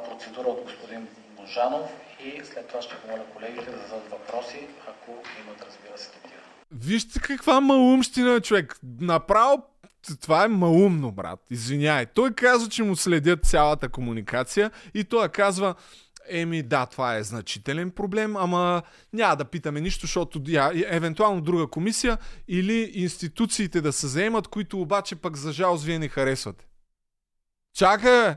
[0.09, 5.63] процедура от господин Божанов и след това ще помоля колегите да зададат въпроси, ако имат,
[5.63, 6.52] разбира се, такива.
[6.73, 8.79] Вижте каква малумщина, човек.
[9.01, 9.65] Направо
[10.21, 11.41] това е малумно, брат.
[11.51, 12.07] Извиняй.
[12.07, 15.75] Той казва, че му следят цялата комуникация и той казва,
[16.29, 18.83] еми да, това е значителен проблем, ама
[19.13, 24.81] няма да питаме нищо, защото я, евентуално друга комисия или институциите да се заемат, които
[24.81, 26.67] обаче пък за жалост вие не харесвате.
[27.75, 28.35] Чакай,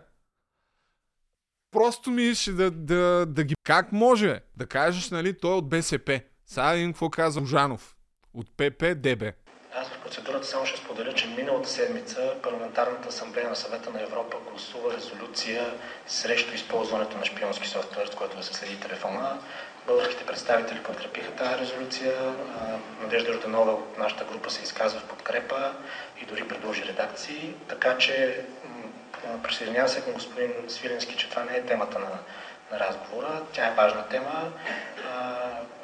[1.71, 3.55] Просто ми ще да, да, да ги...
[3.63, 6.21] Как може да кажеш, нали, той е от БСП?
[6.45, 7.94] Сега един какво каза Ужанов
[8.35, 9.23] от ППДБ.
[9.77, 14.37] Аз в процедурата само ще споделя, че миналата седмица Парламентарната асамблея на съвета на Европа
[14.49, 15.73] гласува резолюция
[16.07, 19.39] срещу използването на шпионски софтуер, с който да се следи телефона.
[19.87, 22.35] Българските представители подкрепиха тази резолюция.
[23.01, 25.73] Надежда Жданова от нашата група се изказва в подкрепа
[26.21, 27.53] и дори предложи редакции.
[27.67, 28.45] Така че
[29.43, 32.09] присъединявам се към господин Свиленски, че това не е темата на,
[32.71, 33.41] на разговора.
[33.53, 34.51] Тя е важна тема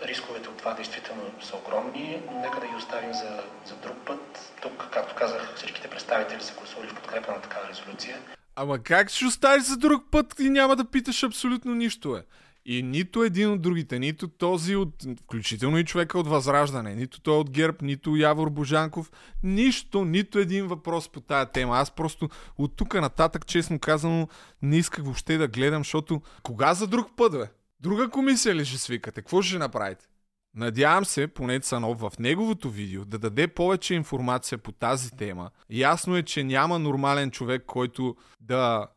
[0.05, 4.53] рисковете от това действително са огромни, но нека да ги оставим за, за друг път.
[4.61, 8.17] Тук, както казах, всичките представители са гласували в подкрепа на такава резолюция.
[8.55, 12.23] Ама как ще оставиш за друг път и няма да питаш абсолютно нищо, е?
[12.65, 17.37] И нито един от другите, нито този от, включително и човека от Възраждане, нито той
[17.37, 19.11] от ГЕРБ, нито Явор Божанков,
[19.43, 21.77] нищо, нито един въпрос по тая тема.
[21.77, 24.27] Аз просто от тук нататък, честно казано,
[24.61, 27.45] не исках въобще да гледам, защото кога за друг път, бе?
[27.79, 29.21] Друга комисия ли ще свикате?
[29.21, 30.07] Какво ще направите?
[30.55, 35.49] Надявам се, поне Цанов в неговото видео, да даде повече информация по тази тема.
[35.69, 38.87] Ясно е, че няма нормален човек, който да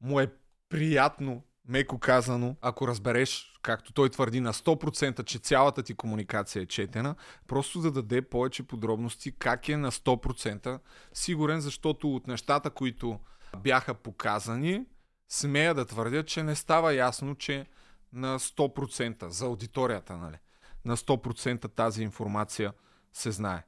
[0.00, 0.32] му е
[0.68, 6.66] приятно, меко казано, ако разбереш, както той твърди на 100%, че цялата ти комуникация е
[6.66, 7.14] четена,
[7.46, 10.80] просто да даде повече подробности как е на 100%
[11.12, 13.20] сигурен, защото от нещата, които
[13.56, 14.86] бяха показани,
[15.28, 17.66] смея да твърдя, че не става ясно, че
[18.12, 20.36] на 100% за аудиторията, нали?
[20.84, 22.72] На 100% тази информация
[23.12, 23.62] се знае.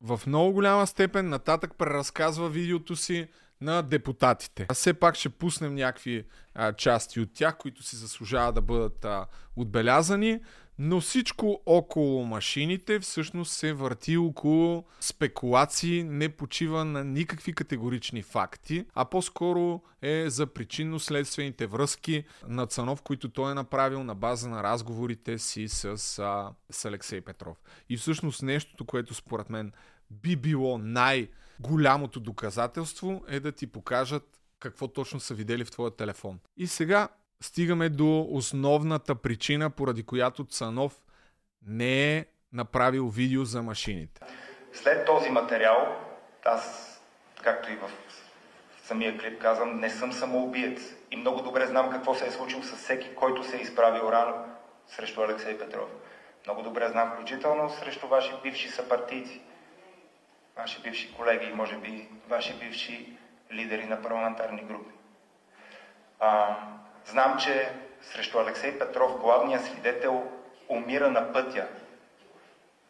[0.00, 3.28] В много голяма степен нататък преразказва видеото си,
[3.62, 4.66] на депутатите.
[4.68, 9.04] А все пак ще пуснем някакви а, части от тях, които си заслужават да бъдат
[9.04, 10.40] а, отбелязани.
[10.78, 18.86] Но всичко около машините всъщност се върти около спекулации, не почива на никакви категорични факти,
[18.94, 24.62] а по-скоро е за причинно-следствените връзки на Цанов, които той е направил на база на
[24.62, 25.84] разговорите си с,
[26.18, 27.56] а, с Алексей Петров.
[27.88, 29.72] И всъщност нещото, което според мен
[30.10, 30.78] би било
[31.62, 34.22] най-голямото доказателство е да ти покажат
[34.60, 36.38] какво точно са видели в твоя телефон.
[36.56, 37.08] И сега
[37.40, 41.04] стигаме до основната причина, поради която Цанов
[41.66, 44.20] не е направил видео за машините.
[44.72, 45.96] След този материал,
[46.44, 47.00] аз,
[47.42, 47.90] както и в
[48.84, 50.80] самия клип казвам, не съм самоубиец.
[51.10, 54.44] И много добре знам какво се е случило с всеки, който се е изправил рано
[54.86, 55.90] срещу Алексей Петров.
[56.46, 59.40] Много добре знам, включително срещу ваши бивши съпартийци,
[60.56, 63.16] ваши бивши колеги и може би ваши бивши
[63.52, 64.94] лидери на парламентарни групи.
[66.20, 66.56] А,
[67.04, 67.72] Знам, че
[68.02, 70.32] срещу Алексей Петров главният свидетел
[70.68, 71.68] умира на пътя.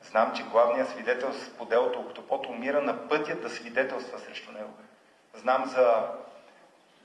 [0.02, 4.70] Знам, че главният свидетел с поделото Октопот умира на пътя да свидетелства срещу него.
[5.34, 6.08] Знам за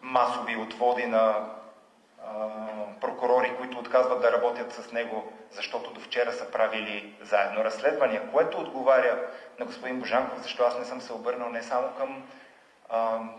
[0.02, 1.50] масови отводи на
[3.02, 8.58] прокурори, които отказват да работят с него, защото до вчера са правили заедно разследвания, което
[8.58, 9.28] отговаря
[9.60, 12.24] на господин Божанков, защо аз не съм се обърнал не само към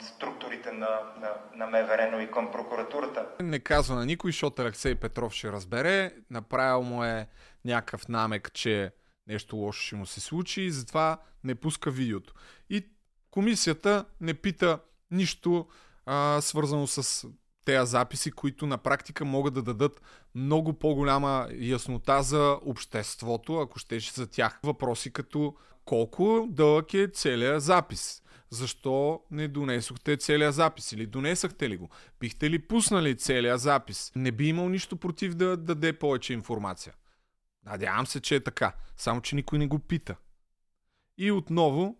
[0.00, 0.88] структурите на,
[1.20, 3.26] на, на МВР, но и към прокуратурата.
[3.40, 6.12] Не казва на никой, защото Алексей Петров ще разбере.
[6.30, 7.28] Направил му е
[7.64, 8.92] някакъв намек, че
[9.26, 12.34] нещо лошо ще му се случи и затова не пуска видеото.
[12.70, 12.86] И
[13.30, 14.78] комисията не пита
[15.10, 15.66] нищо
[16.06, 17.28] а, свързано с
[17.68, 20.02] тези записи, които на практика могат да дадат
[20.34, 24.60] много по-голяма яснота за обществото, ако щеше за тях.
[24.62, 25.54] Въпроси като
[25.84, 31.88] колко дълъг е целият запис защо не донесохте целият запис или донесахте ли го?
[32.20, 34.12] Бихте ли пуснали целият запис?
[34.16, 36.94] Не би имал нищо против да даде повече информация.
[37.64, 40.16] Надявам се, че е така, само че никой не го пита.
[41.18, 41.96] И отново...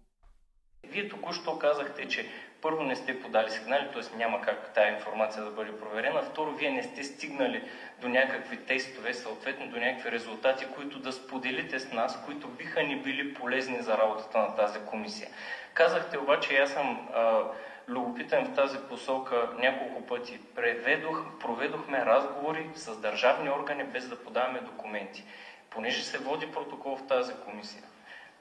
[0.93, 2.29] Вие току-що казахте, че
[2.63, 4.17] първо не сте подали сигнали, т.е.
[4.17, 6.23] няма как тази информация да бъде проверена.
[6.23, 11.79] Второ, вие не сте стигнали до някакви тестове, съответно до някакви резултати, които да споделите
[11.79, 15.29] с нас, които биха ни били полезни за работата на тази комисия.
[15.75, 17.43] Казахте обаче, аз съм а,
[17.89, 20.41] любопитен в тази посока няколко пъти.
[20.55, 25.25] Преведох, проведохме разговори с държавни органи без да подаваме документи.
[25.71, 27.83] Понеже се води протокол в тази комисия.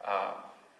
[0.04, 0.34] А,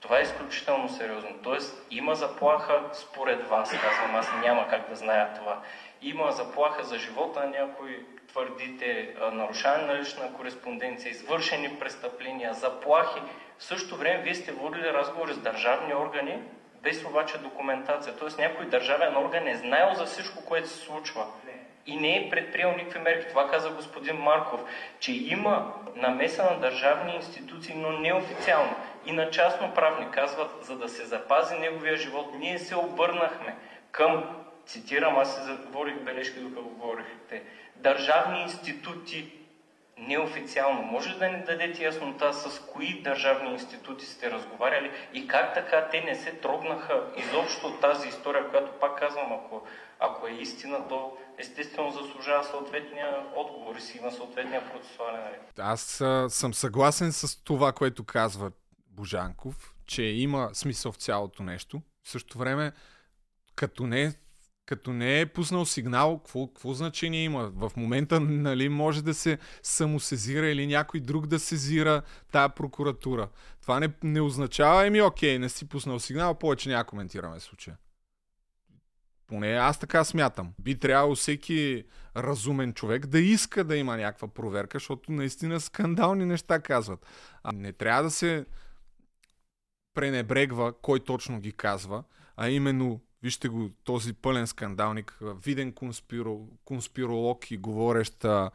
[0.08, 1.30] това е изключително сериозно.
[1.44, 5.62] Тоест, има заплаха според вас, казвам, аз няма как да зная това.
[6.02, 13.20] Има заплаха за живота на някой, твърдите, нарушаване на лична кореспонденция, извършени престъпления, заплахи.
[13.58, 16.40] В същото време вие сте водили разговори с държавни органи,
[16.84, 18.16] без обаче документация.
[18.18, 21.26] Тоест някой държавен орган е знаел за всичко, което се случва
[21.88, 23.30] и не е предприел никакви мерки.
[23.30, 24.64] Това каза господин Марков,
[25.00, 28.76] че има намеса на държавни институции, но неофициално.
[29.06, 33.56] И на частно правни казват, за да се запази неговия живот, ние се обърнахме
[33.92, 34.26] към,
[34.66, 37.44] цитирам, аз се заговорих бележки, докато говорихте,
[37.76, 39.32] държавни институти,
[39.98, 40.82] неофициално.
[40.82, 46.02] Може да ни дадете яснота с кои държавни институти сте разговаряли и как така те
[46.02, 49.62] не се трогнаха изобщо от тази история, която пак казвам, ако,
[50.00, 55.60] ако е истина, то естествено заслужава съответния отговор и си има съответния процесуален ред.
[55.60, 58.52] Аз а, съм съгласен с това, което казва
[58.88, 61.82] Божанков, че има смисъл в цялото нещо.
[62.04, 62.72] В същото време,
[63.56, 64.14] като не
[64.68, 67.52] като не е пуснал сигнал, какво, какво значение има?
[67.56, 73.30] В момента нали, може да се самосезира или някой друг да сезира тая прокуратура.
[73.62, 77.78] Това не, не означава, еми окей, не си пуснал сигнал, повече няма коментираме случая.
[79.28, 80.54] Поне аз така смятам.
[80.60, 81.84] Би трябвало всеки
[82.16, 87.06] разумен човек да иска да има някаква проверка, защото наистина скандални неща казват.
[87.44, 88.46] А не трябва да се
[89.94, 92.04] пренебрегва кой точно ги казва,
[92.38, 98.52] а именно Вижте го, този пълен скандалник, виден конспиро, конспиролог и говорещ в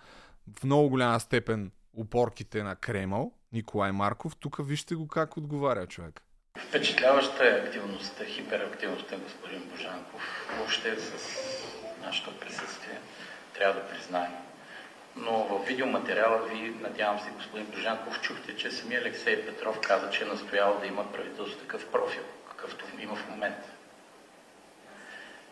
[0.64, 4.36] много голяма степен упорките на Кремъл, Николай Марков.
[4.36, 6.22] Тук вижте го как отговаря човек.
[6.72, 10.46] Впечатляваща е активността, хиперактивността господин Божанков.
[10.56, 11.36] Въобще с
[12.02, 12.98] нашето присъствие,
[13.54, 14.32] трябва да признаем.
[15.16, 20.24] Но в видеоматериала ви, надявам се, господин Божанков, чухте, че самия Алексей Петров каза, че
[20.24, 23.68] е настоял да има правителство такъв профил, какъвто има в момента.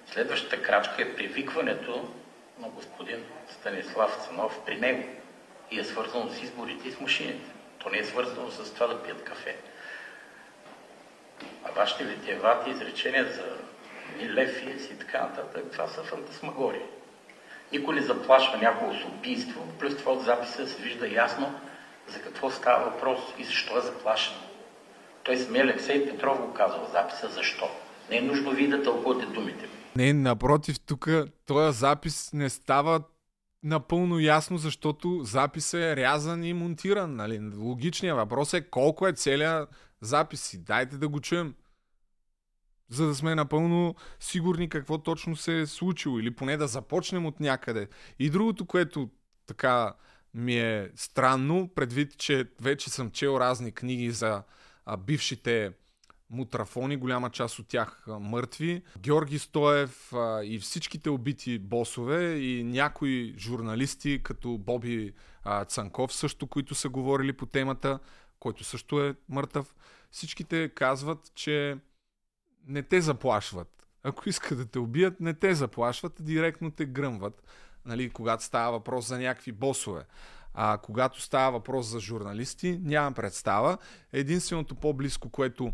[0.07, 2.15] Следващата крачка е привикването
[2.59, 5.09] на господин Станислав Цанов при него
[5.71, 7.51] и е свързано с изборите и с машините.
[7.79, 9.57] То не е свързано с това да пият кафе.
[11.65, 13.45] А вашите витиевати изречения за
[14.27, 15.65] Лефиес и така нататък.
[15.73, 16.83] Това са фантасмагории.
[17.73, 21.61] Никой не заплашва някого с убийство, плюс това от записа се вижда ясно
[22.09, 24.35] за какво става въпрос и защо е заплашен.
[25.25, 27.29] Той самия Алексей Петров го казва в записа.
[27.29, 27.69] Защо?
[28.11, 29.73] Не е нужно ви да тълкувате думите ми.
[29.97, 31.09] Не, напротив, тук
[31.47, 33.01] този запис не става
[33.63, 37.17] напълно ясно, защото записът е рязан и монтиран.
[37.17, 37.41] Нали?
[37.57, 39.69] Логичният въпрос е колко е целият
[40.01, 40.57] запис.
[40.59, 41.55] Дайте да го чуем.
[42.89, 46.19] За да сме напълно сигурни какво точно се е случило.
[46.19, 47.89] Или поне да започнем от някъде.
[48.19, 49.11] И другото, което
[49.47, 49.95] така
[50.35, 54.43] ми е странно, предвид, че вече съм чел разни книги за
[54.87, 55.73] а, бившите
[56.31, 58.83] мутрафони, голяма част от тях а, мъртви.
[58.99, 65.13] Георги Стоев а, и всичките убити босове и някои журналисти, като Боби
[65.45, 67.99] а, Цанков също, които са говорили по темата,
[68.41, 69.75] който също е мъртъв.
[70.11, 71.79] Всичките казват, че
[72.67, 73.87] не те заплашват.
[74.03, 77.43] Ако искат да те убият, не те заплашват, директно те гръмват,
[77.85, 80.05] нали, когато става въпрос за някакви босове.
[80.55, 83.79] А когато става въпрос за журналисти, нямам представа.
[84.13, 85.73] Единственото по-близко, което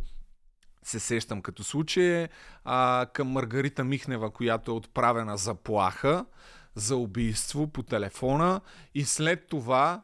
[0.83, 2.29] се сещам като случай е
[2.65, 6.27] а, към Маргарита Михнева, която е отправена заплаха
[6.75, 8.61] за убийство по телефона
[8.95, 10.03] и след това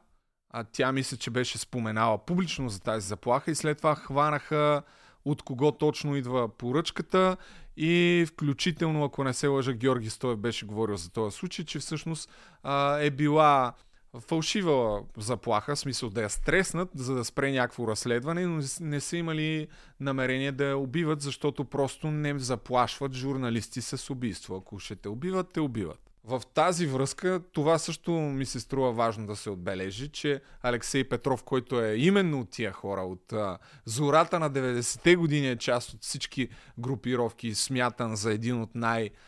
[0.53, 4.83] а, тя мисля, че беше споменала публично за тази заплаха и след това хванаха
[5.25, 7.37] от кого точно идва поръчката
[7.77, 12.31] и включително, ако не се лъжа, Георги Стоев беше говорил за този случай, че всъщност
[12.63, 13.73] а, е била
[14.21, 19.17] фалшива заплаха, в смисъл да я стреснат, за да спре някакво разследване, но не са
[19.17, 19.69] имали
[20.01, 24.57] намерение да я убиват, защото просто не заплашват журналисти с убийство.
[24.57, 26.02] Ако ще те убиват, те убиват.
[26.25, 31.43] В тази връзка това също ми се струва важно да се отбележи, че Алексей Петров,
[31.43, 36.03] който е именно от тия хора, от а, зората на 90-те години е част от
[36.03, 36.49] всички
[36.79, 39.19] групировки, смятан за един от най-силните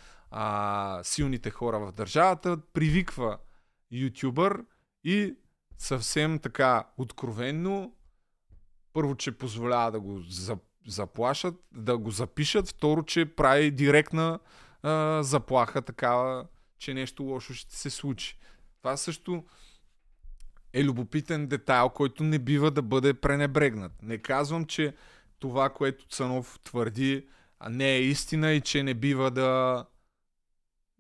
[1.50, 3.38] хора в държавата, привиква
[3.90, 4.64] ютубър
[5.04, 5.34] и
[5.78, 7.94] съвсем така откровенно,
[8.92, 10.20] първо, че позволява да го
[10.86, 14.38] заплашат, да го запишат, второ, че прави директна
[14.82, 16.46] а, заплаха такава,
[16.84, 18.38] че нещо лошо ще се случи.
[18.78, 19.44] Това също
[20.72, 23.92] е любопитен детайл, който не бива да бъде пренебрегнат.
[24.02, 24.94] Не казвам, че
[25.38, 27.26] това, което Цанов твърди,
[27.70, 29.84] не е истина и че не бива да,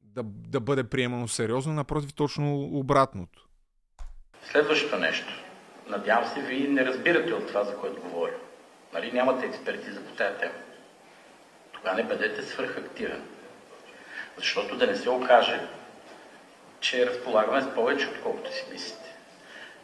[0.02, 1.72] да, да бъде приемано сериозно.
[1.72, 3.48] Напротив, точно обратното.
[4.52, 5.32] Следващото нещо.
[5.88, 8.36] Надявам се, вие не разбирате от това, за което говоря.
[8.92, 10.54] Нали нямате експертиза по тази тема.
[11.72, 13.33] Тогава не бъдете свръхактивен.
[14.36, 15.60] Защото да не се окаже,
[16.80, 19.16] че разполагаме с повече, отколкото си мислите.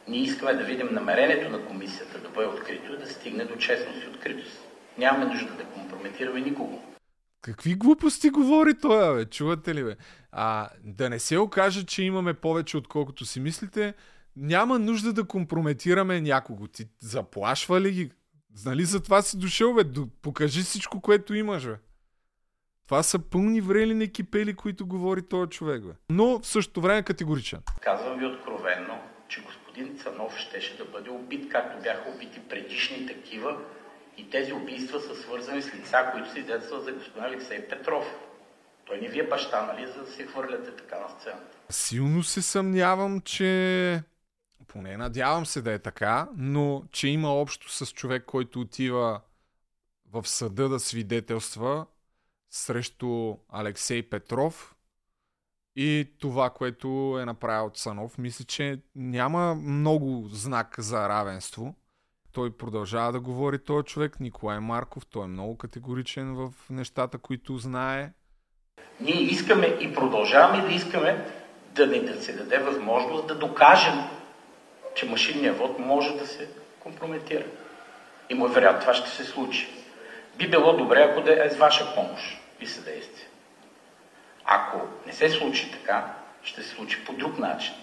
[0.08, 4.04] Ние искаме да видим намерението на комисията да бъде открито и да стигне до честност
[4.04, 4.60] и откритост.
[4.98, 6.82] Нямаме нужда да компрометираме никого.
[7.42, 9.24] Какви глупости говори той, бе?
[9.30, 9.96] Чувате ли, бе?
[10.32, 13.94] А, да не се окаже, че имаме повече, отколкото си мислите,
[14.36, 16.66] няма нужда да компрометираме някого.
[16.66, 18.10] Ти заплашва ли ги?
[18.64, 19.82] Нали за това си дошъл, бе?
[20.22, 21.76] Покажи всичко, което имаш, бе.
[22.90, 25.92] Това са пълни врели кипели, които говори този човек, бе.
[26.10, 27.62] Но в същото време категоричен.
[27.80, 33.58] Казвам ви откровенно, че господин Цанов щеше да бъде убит, както бяха убити предишни такива,
[34.16, 38.04] и тези убийства са свързани с лица, които се детства за господин Алексей Петров.
[38.86, 41.58] Той не ви е баща, нали, за да се хвърляте така на сцената.
[41.70, 44.02] Силно се съмнявам, че
[44.68, 49.20] поне надявам се да е така, но че има общо с човек, който отива
[50.12, 51.86] в съда да свидетелства
[52.50, 54.74] срещу Алексей Петров
[55.76, 61.74] и това, което е направил Цанов, мисля, че няма много знак за равенство.
[62.32, 67.58] Той продължава да говори този човек, Николай Марков, той е много категоричен в нещата, които
[67.58, 68.12] знае.
[69.00, 71.26] Ние искаме и продължаваме да искаме
[71.74, 73.94] да ни да се даде възможност да докажем,
[74.94, 76.48] че машинният вод може да се
[76.80, 77.44] компрометира.
[78.30, 79.68] И му е вероятно това ще се случи.
[80.38, 83.28] Би било добре, ако да е с ваша помощ и съдействие.
[84.44, 87.74] Ако не се случи така, ще се случи по друг начин.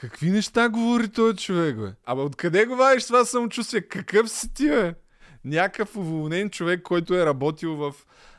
[0.00, 1.92] Какви неща говори този човек, бе?
[2.04, 3.80] Абе, откъде го вадиш това самочувствие?
[3.80, 4.94] Какъв си ти, бе?
[5.44, 7.94] Някакъв уволнен човек, който е работил в...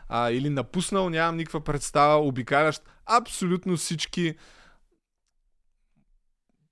[0.10, 4.36] А, или напуснал, нямам никаква представа, обикалящ абсолютно всички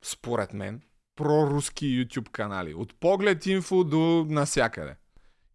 [0.04, 0.82] според мен,
[1.16, 2.74] проруски YouTube канали.
[2.74, 4.96] От поглед инфо до насякъде.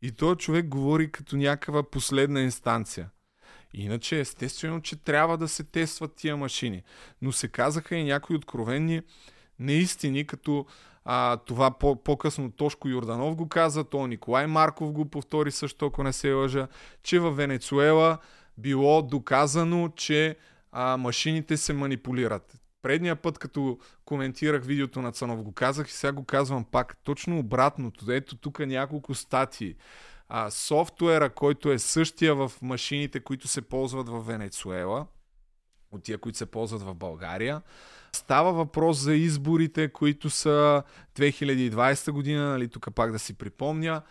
[0.03, 3.11] И този човек говори като някаква последна инстанция.
[3.75, 6.83] Иначе естествено, че трябва да се тестват тия машини.
[7.23, 9.03] Но се казаха и някои откровени
[9.59, 10.67] неистини, като
[11.05, 16.03] а, това по- по-късно Тошко Йорданов го каза, то Николай Марков го повтори също, ако
[16.03, 16.69] не се лъжа,
[17.03, 18.19] че в Венецуела
[18.59, 20.37] било доказано, че
[20.73, 22.61] а, машините се манипулират.
[22.83, 26.97] Предния път, като коментирах видеото на Цанов, го казах и сега го казвам пак.
[27.05, 28.13] Точно обратното.
[28.13, 29.75] Ето тук няколко статии.
[30.33, 35.07] А, софтуера, който е същия в машините, които се ползват в Венецуела,
[35.93, 37.63] от тия, които се ползват в България.
[38.13, 40.83] Става въпрос за изборите, които са
[41.17, 44.03] 2020 година, нали, тук пак да си припомня,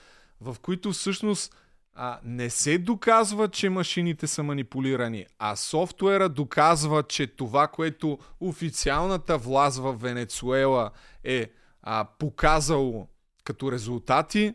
[0.42, 1.56] в които всъщност
[1.94, 9.38] а, не се доказва, че машините са манипулирани, а софтуера доказва, че това, което официалната
[9.38, 10.92] власт в Венецуела
[11.24, 11.52] е
[11.82, 13.08] а, показало
[13.44, 14.54] като резултати,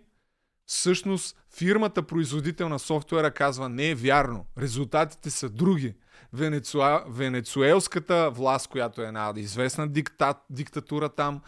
[0.66, 5.94] всъщност фирмата производител на софтуера казва не е вярно, резултатите са други.
[6.32, 7.04] Венецуа...
[7.08, 10.34] Венецуелската власт, която е една известна дикта...
[10.50, 11.40] диктатура там,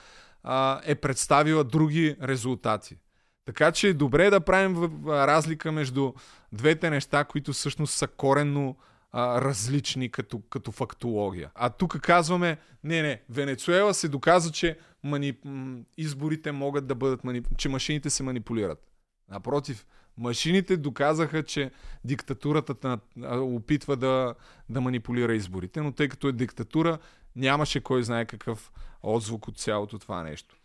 [0.43, 2.97] а, е представила други резултати.
[3.45, 6.13] Така че е добре да правим разлика между
[6.53, 8.77] двете неща, които всъщност са коренно
[9.13, 11.51] а, различни като, като фактология.
[11.55, 15.39] А тук казваме, не, не, Венецуела се доказа, че мани...
[15.97, 17.43] изборите могат да бъдат, мани...
[17.57, 18.96] че машините се манипулират.
[19.29, 19.87] Напротив,
[20.19, 21.71] машините доказаха, че
[22.05, 24.35] диктатурата опитва да,
[24.69, 26.99] да манипулира изборите, но тъй като е диктатура,
[27.37, 28.73] нямаше кой знае какъв
[29.03, 30.57] отзвук от цялото това нещо.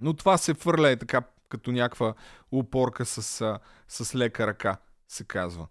[0.00, 2.14] Но това се фърля е така като някаква
[2.52, 3.58] упорка с,
[3.88, 4.76] с лека ръка,
[5.08, 5.66] се казва.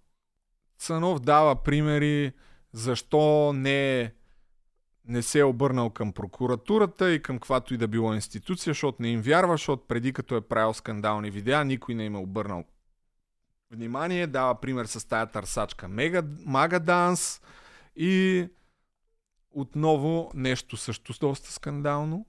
[0.77, 2.33] Цанов дава примери
[2.73, 4.13] защо не,
[5.07, 9.09] не се е обърнал към прокуратурата и към каквато и да било институция, защото не
[9.09, 12.63] им вярва, защото преди като е правил скандални видеа, никой не им е обърнал
[13.71, 14.27] внимание.
[14.27, 17.41] Дава пример с тая търсачка Мега, Магаданс
[17.95, 18.47] и
[19.51, 22.25] отново нещо също доста скандално.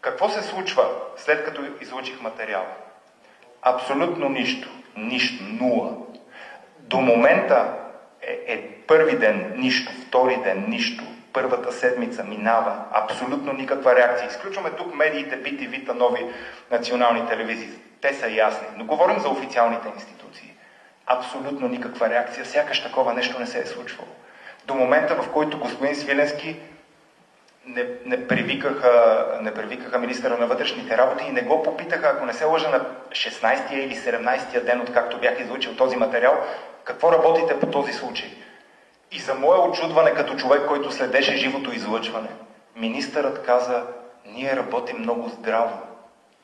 [0.00, 2.66] Какво се случва след като излучих материал?
[3.62, 4.68] Абсолютно нищо.
[4.96, 5.44] Нищо.
[5.44, 5.96] Нула.
[6.80, 7.83] До момента
[8.26, 14.28] е, е първи ден нищо, втори ден нищо, първата седмица минава, абсолютно никаква реакция.
[14.28, 16.26] Изключваме тук медиите, вита, нови
[16.70, 17.68] национални телевизии.
[18.00, 18.66] Те са ясни.
[18.76, 20.52] Но говорим за официалните институции.
[21.06, 22.46] Абсолютно никаква реакция.
[22.46, 24.10] Сякаш такова нещо не се е случвало.
[24.66, 26.56] До момента, в който господин Свиленски
[27.66, 32.32] не, не, привикаха, не привикаха министъра на вътрешните работи и не го попитаха, ако не
[32.32, 36.44] се лъжа на 16-я или 17-я ден, откакто бях излучил този материал,
[36.84, 38.28] какво работите по този случай.
[39.12, 42.28] И за мое очудване като човек, който следеше живото излъчване,
[42.76, 43.82] министърът каза,
[44.26, 45.78] ние работим много здраво.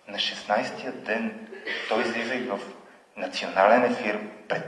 [0.08, 1.48] На 16-я ден
[1.88, 2.58] той излиза и в
[3.16, 4.18] национален ефир
[4.48, 4.62] пред,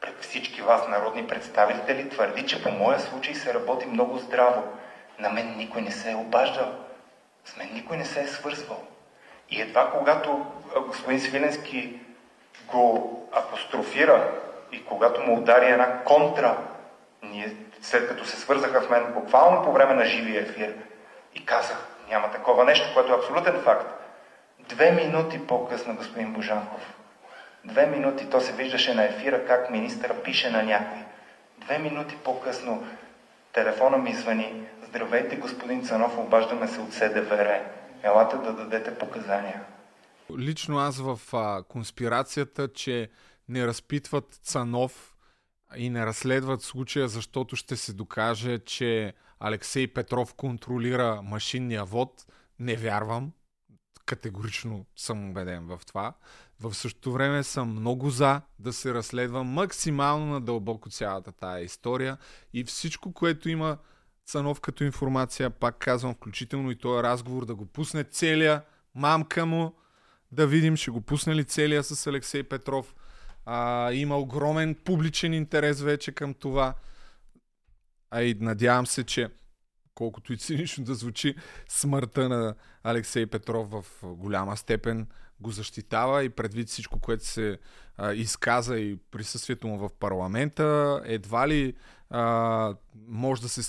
[0.00, 4.62] пред всички вас, народни представители, твърди, че по моя случай се работи много здраво.
[5.22, 6.72] На мен никой не се е обаждал.
[7.44, 8.82] С мен никой не се е свързвал.
[9.50, 10.46] И едва когато
[10.86, 12.00] господин Свиленски
[12.66, 14.32] го апострофира
[14.72, 16.56] и когато му удари една контра,
[17.22, 20.74] ние, след като се свързаха в мен буквално по време на живия ефир
[21.34, 23.86] и казах, няма такова нещо, което е абсолютен факт.
[24.58, 26.94] Две минути по-късно, господин Божанков,
[27.64, 31.04] две минути, то се виждаше на ефира как министъра пише на някой.
[31.58, 32.86] Две минути по-късно
[33.52, 37.60] телефона ми звъни, Здравейте, господин Цанов, обаждаме се от СДВР.
[38.02, 39.64] Елате да дадете показания.
[40.38, 43.10] Лично аз в а, конспирацията, че
[43.48, 45.16] не разпитват Цанов
[45.76, 52.26] и не разследват случая, защото ще се докаже, че Алексей Петров контролира машинния вод,
[52.58, 53.32] не вярвам.
[54.06, 56.14] Категорично съм убеден в това.
[56.60, 62.18] В същото време съм много за да се разследва максимално надълбоко цялата тая история
[62.52, 63.78] и всичко, което има
[64.26, 68.62] Цанов като информация, пак казвам, включително и този разговор, да го пусне целия,
[68.94, 69.74] мамка му,
[70.32, 72.94] да видим, ще го пусне ли целия с Алексей Петров.
[73.46, 76.74] А, има огромен публичен интерес вече към това.
[78.10, 79.28] А и надявам се, че
[79.94, 81.34] колкото и цинично да звучи,
[81.68, 85.06] смъртта на Алексей Петров в голяма степен
[85.40, 87.58] го защитава и предвид всичко, което се
[87.96, 91.74] а, изказа и присъствието му в парламента, едва ли
[92.12, 92.74] а,
[93.08, 93.62] може да се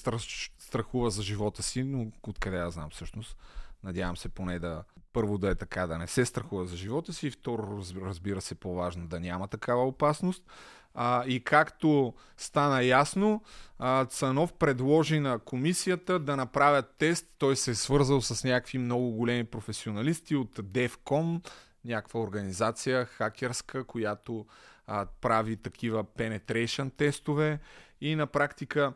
[0.60, 3.38] страхува за живота си, но откъде я знам всъщност.
[3.84, 4.84] Надявам се поне да
[5.14, 9.08] първо да е така, да не се страхува за живота си второ, разбира се, по-важно
[9.08, 10.44] да няма такава опасност.
[10.94, 13.44] А, и както стана ясно,
[13.80, 17.28] а, Цанов предложи на комисията да направят тест.
[17.38, 21.50] Той се е свързал с някакви много големи професионалисти от DEFCON,
[21.86, 24.46] някаква организация хакерска, която
[24.88, 27.60] а, прави такива penetration тестове
[28.04, 28.94] и на практика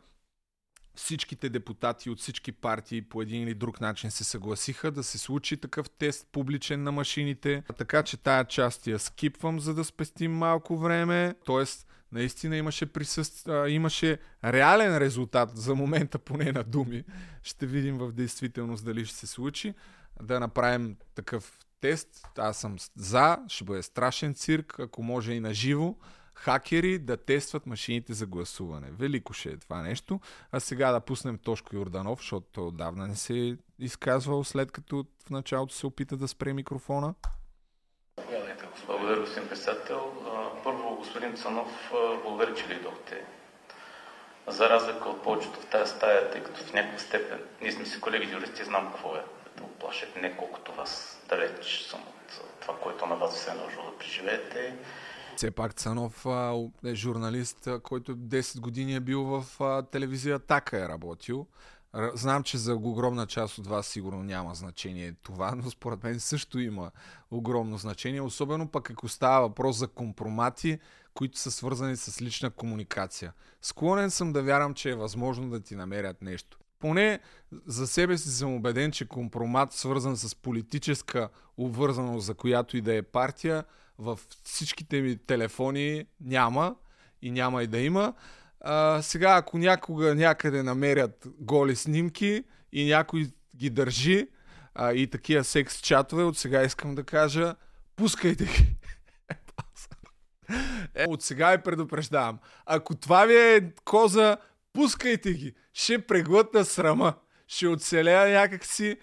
[0.94, 5.56] всичките депутати от всички партии по един или друг начин се съгласиха да се случи
[5.56, 7.62] такъв тест публичен на машините.
[7.78, 11.34] Така че тая част я скипвам, за да спестим малко време.
[11.44, 13.48] Тоест наистина имаше, присъст...
[13.48, 17.04] а, имаше реален резултат за момента поне на думи.
[17.42, 19.74] Ще видим в действителност дали ще се случи.
[20.22, 22.08] Да направим такъв тест.
[22.38, 25.94] Аз съм за, ще бъде страшен цирк, ако може и на живо.
[26.38, 28.90] Хакери да тестват машините за гласуване.
[28.90, 30.20] Велико ще е това нещо.
[30.52, 35.06] А сега да пуснем Тошко Йорданов, защото той отдавна не се е изказвал, след като
[35.26, 37.14] в началото се опита да спре микрофона.
[38.86, 40.12] Благодаря, господин председател.
[40.64, 43.24] Първо, господин Цанов, благодаря, че дойдохте.
[44.46, 48.00] За разлика от повечето в тази стая, тъй като в някаква степен ние сме си
[48.00, 49.24] колеги юристи, знам какво е
[49.56, 51.22] да оплашат, не колкото вас.
[51.28, 54.76] Далеч съм от това, което на вас се е наложило да преживеете.
[55.38, 60.38] Все пак Цанов а, е журналист, а, който 10 години е бил в а, телевизия
[60.38, 61.46] Така е работил.
[62.14, 66.58] Знам, че за огромна част от вас сигурно няма значение това, но според мен също
[66.58, 66.90] има
[67.30, 70.78] огромно значение, особено пък ако става въпрос за компромати,
[71.14, 73.32] които са свързани с лична комуникация.
[73.62, 76.58] Склонен съм да вярвам, че е възможно да ти намерят нещо.
[76.78, 77.20] Поне
[77.66, 82.94] за себе си съм убеден, че компромат, свързан с политическа обвързаност, за която и да
[82.94, 83.64] е партия,
[83.98, 86.74] в всичките ми телефони няма
[87.22, 88.14] и няма и да има.
[88.60, 93.26] А, сега, ако някога някъде намерят голи снимки и някой
[93.56, 94.28] ги държи
[94.74, 97.54] а, и такива секс чатове, от сега искам да кажа,
[97.96, 98.74] пускайте ги.
[100.94, 102.38] Е, от сега ви предупреждавам.
[102.66, 104.36] Ако това ви е коза,
[104.72, 105.54] пускайте ги.
[105.72, 107.14] Ще преглътна срама.
[107.48, 108.96] Ще оцеля някакси.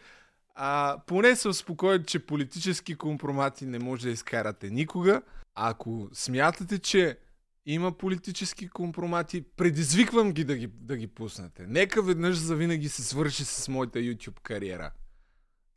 [0.55, 5.21] А, поне съм спокоен, че политически компромати не може да изкарате никога.
[5.55, 7.17] Ако смятате, че
[7.65, 11.65] има политически компромати, предизвиквам ги да ги, да ги пуснете.
[11.67, 14.91] Нека веднъж за винаги се свърши с моята YouTube кариера.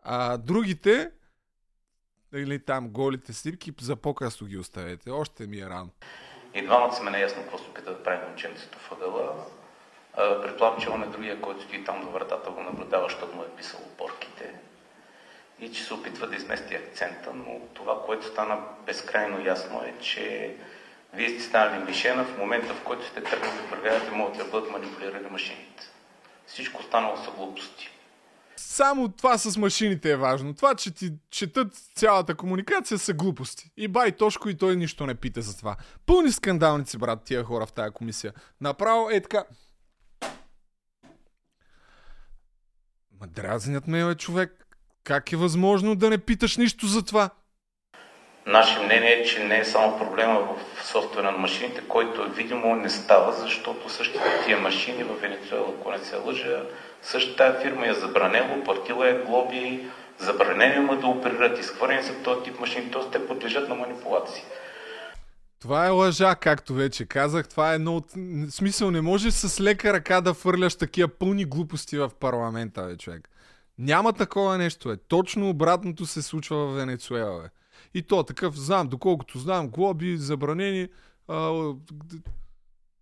[0.03, 1.11] А другите,
[2.35, 5.11] или там голите снимки, за по-късно ги оставете.
[5.11, 5.91] Още ми е рано.
[6.55, 9.47] И двамата сме наясно какво се опита да прави момченцето в ъгъла.
[10.43, 13.57] Предполагам, че он е другия, който стои там до вратата, го наблюдава, защото му е
[13.57, 14.55] писал опорките.
[15.61, 20.57] И че се опитва да измести акцента, но това, което стана безкрайно ясно е, че
[21.15, 24.71] вие сте станали мишена в момента, в който сте тръгнали да проверявате, могат да бъдат
[24.71, 25.91] манипулирани машините.
[26.47, 27.91] Всичко останало са глупости.
[28.57, 30.55] Само това с машините е важно.
[30.55, 33.71] Това, че ти четат цялата комуникация са глупости.
[33.77, 35.77] И бай Тошко и той нищо не пита за това.
[36.07, 38.33] Пълни скандалници, брат, тия хора в тая комисия.
[38.61, 39.45] Направо е така.
[43.21, 44.68] Ма дразнят ме, човек.
[45.09, 47.31] Как е възможно да не питаш нищо за това?
[48.47, 52.75] Наше мнение е, че не е само проблема в софтуера на машините, който е видимо
[52.75, 56.63] не става, защото същите тия машини в Венецуела, ако не се лъжа,
[57.03, 59.89] същата фирма я забранела, платила е глоби,
[60.19, 63.11] забранено му е да оперират, изхвърлени са този тип машини, т.е.
[63.11, 64.43] те подлежат на манипулации.
[65.61, 67.49] Това е лъжа, както вече казах.
[67.49, 68.11] Това е едно от...
[68.51, 73.29] Смисъл, не може с лека ръка да фърляш такива пълни глупости в парламента, бе, човек.
[73.79, 74.97] Няма такова нещо, е.
[74.97, 77.49] Точно обратното се случва в Венецуела, бе.
[77.95, 80.89] И то такъв, знам, доколкото знам, глоби, забранени,
[81.29, 81.37] а,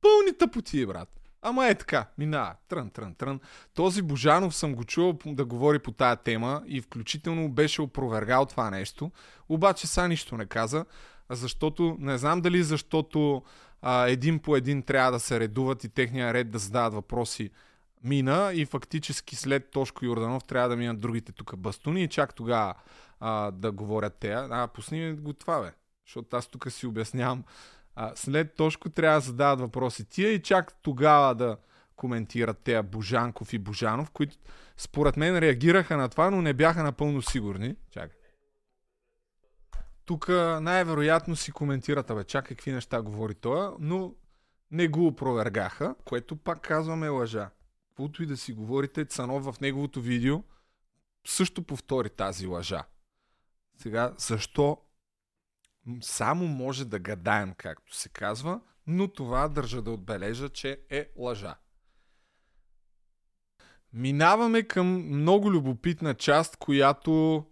[0.00, 1.08] пълни тъпоти, брат.
[1.42, 2.54] Ама е така, минава.
[2.68, 3.40] Трън, трън, трън.
[3.74, 8.70] Този Божанов съм го чувал да говори по тая тема и включително беше опровергал това
[8.70, 9.10] нещо.
[9.48, 10.84] Обаче са нищо не каза,
[11.30, 13.42] защото, не знам дали защото
[13.82, 17.50] а, един по един трябва да се редуват и техния ред да задават въпроси
[18.06, 22.74] мина и фактически след Тошко Йорданов трябва да минат другите тук бастуни и чак тогава
[23.52, 24.32] да говорят те.
[24.32, 25.72] А, пусни го това, бе.
[26.06, 27.44] Защото аз тук си обяснявам.
[27.94, 31.56] А, след Тошко трябва да задават въпроси тия и чак тогава да
[31.96, 34.36] коментират тея Божанков и Божанов, които
[34.76, 37.76] според мен реагираха на това, но не бяха напълно сигурни.
[37.90, 38.18] Чакай.
[40.04, 40.28] Тук
[40.60, 44.14] най-вероятно си коментират, абе, чакай какви неща говори той, но
[44.70, 47.50] не го опровергаха, което пак казваме лъжа.
[47.96, 50.42] Каквото и да си говорите, Цанов в неговото видео
[51.26, 52.84] също повтори тази лъжа.
[53.76, 54.78] Сега, защо
[56.00, 61.56] само може да гадаем, както се казва, но това държа да отбележа, че е лъжа.
[63.92, 64.86] Минаваме към
[65.18, 67.44] много любопитна част, която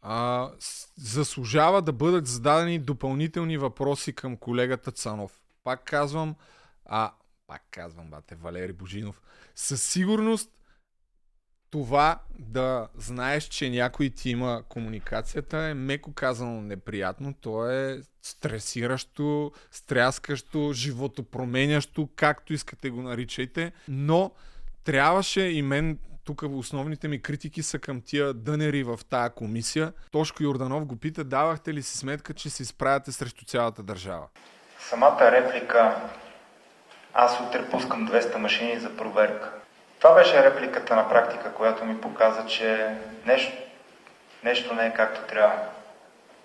[0.00, 0.50] а,
[0.96, 5.42] заслужава да бъдат зададени допълнителни въпроси към колегата Цанов.
[5.64, 6.34] Пак казвам,
[6.84, 7.12] а,
[7.46, 9.22] пак казвам, бате, Валери Божинов,
[9.54, 10.50] със сигурност
[11.70, 17.34] това да знаеш, че някой ти има комуникацията е меко казано неприятно.
[17.34, 23.72] То е стресиращо, стряскащо, животопроменящо, както искате го наричайте.
[23.88, 24.32] Но
[24.84, 29.92] трябваше и мен тук основните ми критики са към тия дънери в тая комисия.
[30.10, 34.26] Тошко Йорданов го пита, давахте ли си сметка, че се изправяте срещу цялата държава?
[34.90, 36.10] самата реплика
[37.14, 39.50] аз утре пускам 200 машини за проверка.
[39.98, 42.94] Това беше репликата на практика, която ми показа, че
[43.26, 43.52] нещо,
[44.44, 45.58] нещо не е както трябва.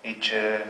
[0.04, 0.64] И че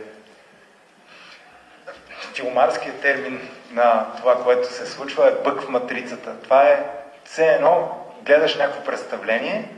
[2.33, 6.41] филмарският термин на това, което се случва е бък в матрицата.
[6.43, 6.85] Това е
[7.23, 9.69] все едно гледаш някакво представление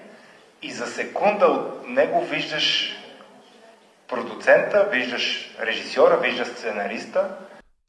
[0.61, 2.97] и за секунда от него виждаш
[4.07, 7.29] продуцента, виждаш режисьора, виждаш сценариста.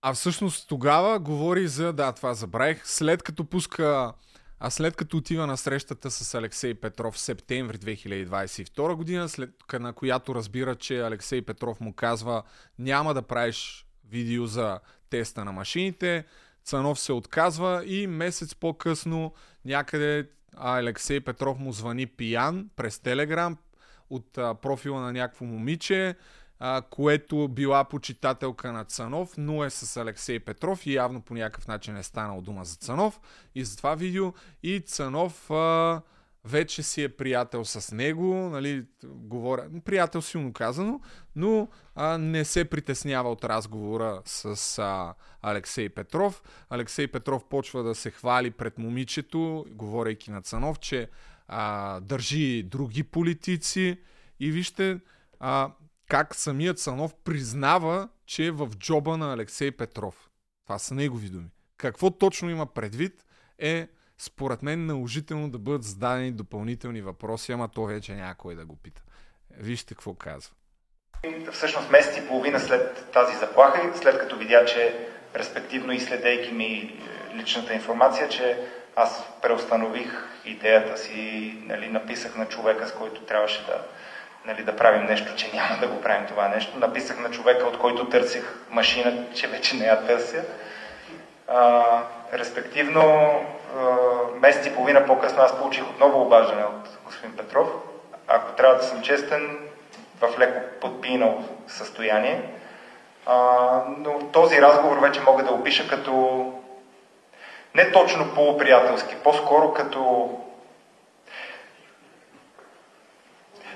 [0.05, 4.13] А всъщност тогава говори за, да, това забравих, след като пуска,
[4.61, 9.51] а след като отива на срещата с Алексей Петров в септември 2022 година, след
[9.81, 12.43] на която разбира, че Алексей Петров му казва
[12.79, 14.81] няма да правиш видео за
[15.11, 16.25] теста на машините,
[16.65, 19.33] Цанов се отказва и месец по-късно
[19.65, 23.57] някъде Алексей Петров му звъни пиян през Телеграм
[24.11, 26.17] от профила на някакво момиче,
[26.65, 31.69] а, което била почитателка на Цанов, но е с Алексей Петров и явно по някакъв
[31.69, 33.21] начин е станал дума за Цанов.
[33.55, 34.33] И за това видео.
[34.63, 36.03] И Цанов а,
[36.45, 41.01] вече си е приятел с него, нали, говоря, приятел силно казано,
[41.37, 46.43] но а, не се притеснява от разговора с а, Алексей Петров.
[46.71, 51.09] Алексей Петров почва да се хвали пред момичето, говорейки на Цанов, че
[51.49, 53.99] а, държи други политици.
[54.41, 55.01] И вижте
[55.41, 55.71] а,
[56.13, 60.31] как самият Цанов признава, че е в джоба на Алексей Петров.
[60.65, 61.49] Това са негови думи.
[61.77, 63.25] Какво точно има предвид
[63.59, 63.89] е
[64.19, 69.03] според мен наложително да бъдат зададени допълнителни въпроси, ама то вече някой да го пита.
[69.51, 70.55] Вижте какво казва.
[71.53, 76.75] Всъщност месец и половина след тази заплаха, след като видя, че респективно и следейки ми
[76.75, 78.59] е, личната информация, че
[78.97, 80.13] аз преустанових
[80.45, 83.87] идеята си, нали, написах на човека, с който трябваше да,
[84.47, 86.79] нали, да правим нещо, че няма да го правим това нещо.
[86.79, 90.45] Написах на човека, от който търсих машина, че вече не я търся.
[91.49, 91.83] А,
[92.33, 93.33] респективно,
[94.41, 97.69] месец и половина по-късно аз получих отново обаждане от господин Петров.
[98.29, 99.59] Ако трябва да съм честен,
[100.21, 102.43] в леко подпинал състояние.
[103.27, 103.37] А,
[103.99, 106.45] но този разговор вече мога да опиша като
[107.75, 110.31] не точно полуприятелски, по-скоро като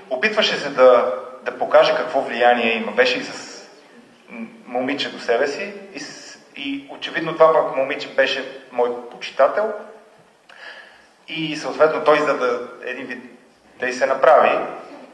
[0.09, 2.91] опитваше се да, да покаже какво влияние има.
[2.91, 3.57] Беше и с
[4.65, 6.01] момиче до себе си и,
[6.61, 9.73] и очевидно това пък момиче беше мой почитател
[11.27, 13.23] и съответно той за да един вид
[13.79, 14.59] да и се направи,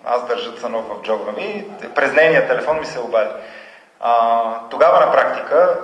[0.06, 1.66] аз държа цанов в джоба ми,
[1.96, 3.30] през нейния телефон ми се обади.
[4.00, 5.78] А, тогава на практика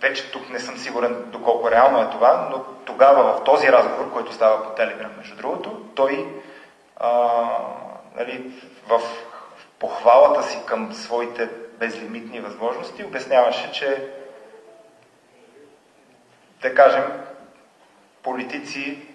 [0.00, 4.32] вече тук не съм сигурен доколко реално е това, но тогава в този разговор, който
[4.32, 6.28] става по Телеграм, между другото, той
[6.96, 7.10] а,
[8.18, 9.00] нали, в
[9.78, 14.12] похвалата си към своите безлимитни възможности обясняваше, че
[16.62, 17.04] да кажем,
[18.22, 19.08] политици,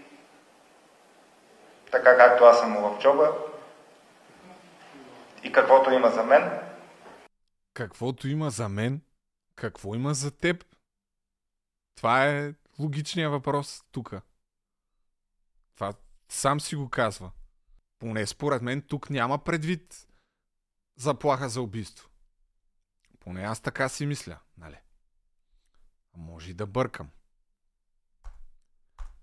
[1.91, 3.32] така както аз съм в джоба,
[5.43, 6.60] и каквото има за мен.
[7.74, 9.01] Каквото има за мен?
[9.56, 10.66] Какво има за теб?
[11.95, 14.14] Това е логичният въпрос тук.
[15.76, 15.93] Това
[16.30, 17.32] сам си го казва.
[18.04, 20.08] Поне според мен тук няма предвид
[20.95, 22.10] заплаха за убийство.
[23.20, 24.78] Поне аз така си мисля, нали?
[26.16, 27.10] А може и да бъркам.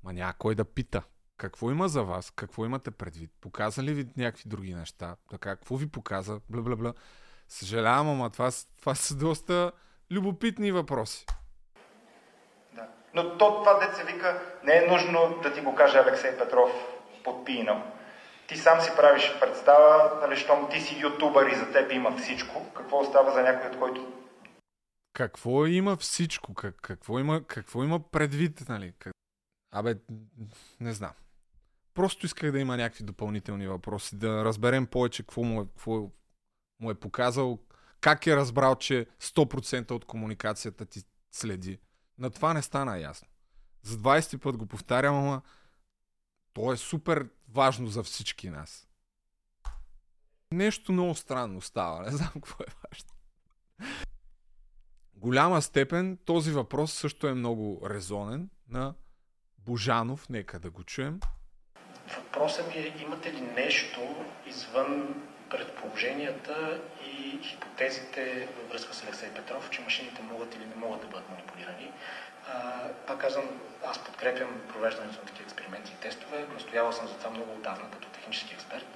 [0.02, 1.02] Ма някой да пита.
[1.36, 2.30] Какво има за вас?
[2.30, 3.30] Какво имате предвид?
[3.40, 5.16] Показа ли ви някакви други неща?
[5.30, 6.40] Така, какво ви показа?
[6.48, 6.94] Бла, бла, бла.
[7.48, 9.72] Съжалявам, ама това, това са доста
[10.10, 11.26] любопитни въпроси.
[12.74, 12.88] Да.
[13.14, 16.70] Но то, това се вика, не е нужно да ти го каже Алексей Петров
[17.24, 17.99] подпинал.
[18.50, 22.72] Ти сам си правиш представа, нали, щом ти си ютубър и за теб има всичко,
[22.76, 24.12] какво остава за някой, от който...
[25.12, 26.54] Какво има всичко?
[26.54, 28.92] Как, какво, има, какво има предвид, нали?
[28.98, 29.12] Как...
[29.72, 29.94] Абе,
[30.80, 31.10] не знам.
[31.94, 36.10] Просто исках да има някакви допълнителни въпроси, да разберем повече какво му е, какво
[36.80, 37.58] му е показал,
[38.00, 41.78] как е разбрал, че 100% от комуникацията ти следи.
[42.18, 43.28] На това не стана ясно.
[43.82, 45.42] За 20 път го повтарям, ама
[46.52, 48.86] то е супер важно за всички нас.
[50.52, 53.08] Нещо много странно става, не знам какво е важно.
[55.14, 58.94] Голяма степен този въпрос също е много резонен на
[59.58, 61.20] Божанов, нека да го чуем.
[62.16, 64.00] Въпросът ми е, имате ли нещо
[64.46, 71.00] извън предположенията и хипотезите във връзка с Алексей Петров, че машините могат или не могат
[71.00, 71.92] да бъдат манипулирани?
[73.06, 73.44] Пак казвам,
[73.86, 76.46] аз подкрепям провеждането на такива експерименти и тестове.
[76.54, 78.86] Настоявал съм за това много отдавна като технически експерт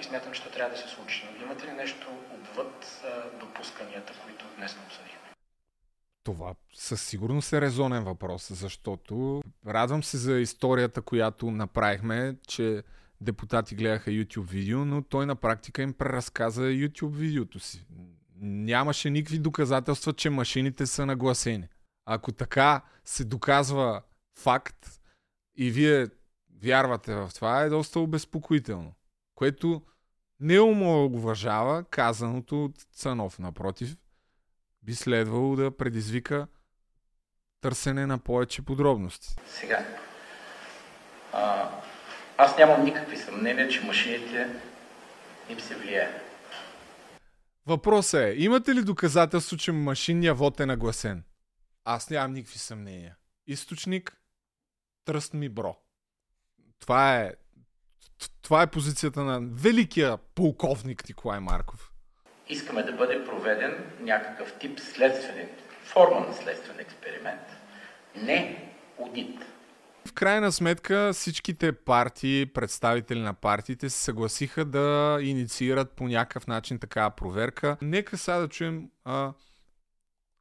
[0.00, 1.28] и смятам, че това трябва да се случи.
[1.38, 2.06] Но имате ли нещо
[2.40, 3.02] отвъд
[3.40, 5.18] допусканията, които днес не обсъдихме?
[6.24, 12.82] Това със сигурност е резонен въпрос, защото радвам се за историята, която направихме, че
[13.20, 17.86] депутати гледаха YouTube видео, но той на практика им преразказа YouTube видеото си.
[18.40, 21.68] Нямаше никакви доказателства, че машините са нагласени.
[22.06, 24.02] Ако така се доказва
[24.38, 25.00] факт
[25.56, 26.08] и вие
[26.62, 28.94] вярвате в това, е доста обезпокоително.
[29.34, 29.82] Което
[30.40, 33.38] не омалуважава казаното от Цанов.
[33.38, 33.96] Напротив,
[34.82, 36.46] би следвало да предизвика
[37.60, 39.34] търсене на повече подробности.
[39.46, 39.86] Сега,
[41.32, 41.70] а,
[42.38, 44.48] аз нямам никакви съмнения, че машините
[45.48, 46.20] им се влияе.
[47.66, 51.24] Въпросът е, имате ли доказателство, че машинния вод е нагласен?
[51.84, 53.16] Аз нямам никакви съмнения.
[53.46, 54.16] Източник
[55.04, 55.76] Тръст ми бро.
[56.80, 57.32] Това е
[58.42, 61.92] това е позицията на великия полковник Николай Марков.
[62.48, 65.48] Искаме да бъде проведен някакъв тип следствен,
[65.84, 67.40] форма на следствен експеримент.
[68.16, 69.40] Не аудит.
[70.08, 76.78] В крайна сметка всичките партии, представители на партиите се съгласиха да инициират по някакъв начин
[76.78, 77.76] такава проверка.
[77.82, 79.32] Нека сега да чуем а,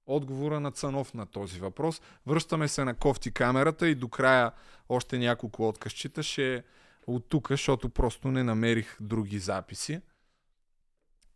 [0.06, 2.02] отговора на Цанов на този въпрос.
[2.28, 4.52] Връщаме се на кофти камерата и до края
[4.90, 6.64] още няколко откъсчета ще
[7.08, 10.02] от тук, защото просто не намерих други записи.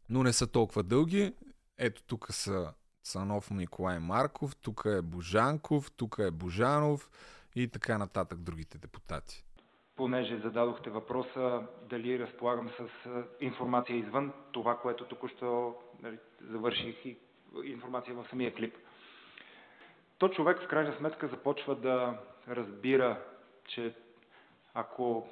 [0.09, 1.34] Но не са толкова дълги.
[1.78, 7.09] Ето тук са Цанов Николай Марков, тук е Божанков, тук е Божанов
[7.55, 9.43] и така нататък другите депутати.
[9.95, 13.09] Понеже зададохте въпроса дали разполагам с
[13.41, 17.18] информация извън това, което току-що нали, завърших и
[17.64, 18.76] информация в самия клип.
[20.18, 23.22] То човек в крайна сметка започва да разбира,
[23.68, 23.93] че
[24.74, 25.28] ако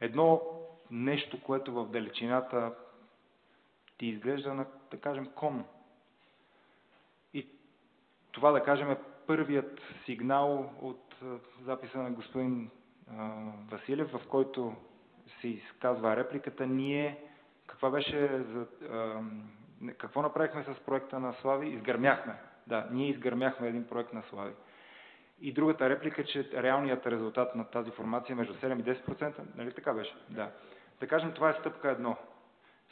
[0.00, 0.42] едно
[0.90, 2.74] нещо, което в далечината
[3.98, 5.64] ти изглежда на, да кажем, кон.
[7.34, 7.46] И
[8.32, 11.16] това, да кажем, е първият сигнал от
[11.64, 12.70] записа на господин
[13.10, 14.74] а, Василев, в който
[15.40, 16.66] се изказва репликата.
[16.66, 17.18] Ние,
[17.66, 18.66] каква беше за,
[19.98, 21.68] какво направихме с проекта на Слави?
[21.68, 22.34] Изгърмяхме.
[22.66, 24.52] Да, ние изгърмяхме един проект на Слави.
[25.40, 29.72] И другата реплика, че реалният резултат на тази формация е между 7 и 10%, нали
[29.72, 30.14] така беше?
[30.30, 30.50] Да.
[31.00, 32.16] Да кажем, това е стъпка едно.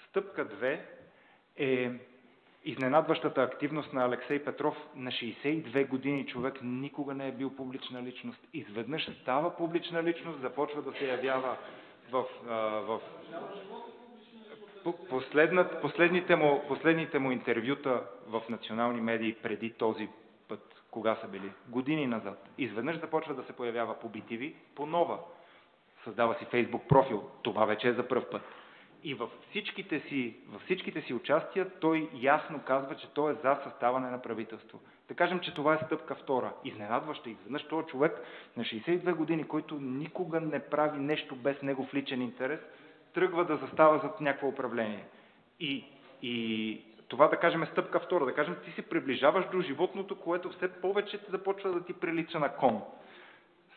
[0.09, 0.81] Стъпка 2
[1.57, 1.93] е
[2.65, 4.77] изненадващата активност на Алексей Петров.
[4.95, 8.49] На 62 години човек никога не е бил публична личност.
[8.53, 11.57] Изведнъж става публична личност, започва да се явява
[12.11, 12.25] в,
[12.87, 13.01] в
[15.11, 20.09] последните, му, последните му интервюта в национални медии преди този
[20.49, 21.53] път, кога са били?
[21.69, 22.49] Години назад.
[22.59, 25.19] Изведнъж започва да се появява по BTV, по нова.
[26.05, 27.31] Създава си Facebook профил.
[27.43, 28.43] Това вече е за първ път.
[29.05, 33.61] И във всичките, си, във всичките си участия той ясно казва, че той е за
[33.65, 34.81] съставане на правителство.
[35.09, 36.53] Да кажем, че това е стъпка втора.
[36.65, 37.31] Изненадваща.
[37.31, 38.23] Изведнъж този човек
[38.57, 42.61] на 62 години, който никога не прави нещо без негов личен интерес,
[43.15, 45.05] тръгва да застава зад някакво управление.
[45.61, 45.85] И,
[46.23, 48.25] и това да кажем е стъпка втора.
[48.25, 52.49] Да кажем, ти се приближаваш до животното, което все повече започва да ти прилича на
[52.49, 52.83] кон.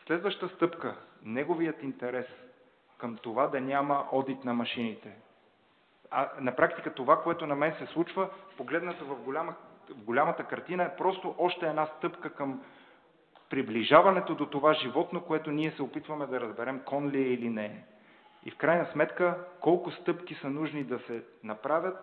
[0.06, 2.26] Следваща стъпка, неговият интерес
[2.98, 5.16] към това да няма одит на машините.
[6.10, 9.54] А на практика това, което на мен се случва, погледнато в, голяма,
[9.90, 12.62] в голямата картина, е просто още една стъпка към
[13.50, 17.64] приближаването до това животно, което ние се опитваме да разберем кон ли е или не
[17.64, 17.84] е.
[18.46, 21.96] И в крайна сметка, колко стъпки са нужни да се направят,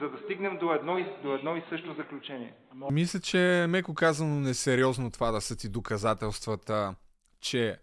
[0.00, 2.54] за да стигнем до едно, и, до едно и също заключение.
[2.90, 6.94] Мисля, че меко казано несериозно това да са ти доказателствата,
[7.40, 7.78] че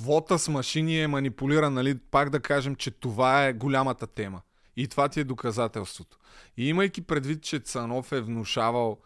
[0.00, 1.98] вота с машини е манипулиран, нали?
[2.10, 4.42] Пак да кажем, че това е голямата тема.
[4.76, 6.18] И това ти е доказателството.
[6.56, 8.98] И имайки предвид, че Цанов е внушавал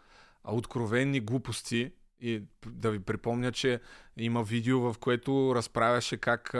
[0.43, 1.91] откровенни глупости,
[2.21, 3.79] и да ви припомня, че
[4.17, 6.55] има видео, в което разправяше как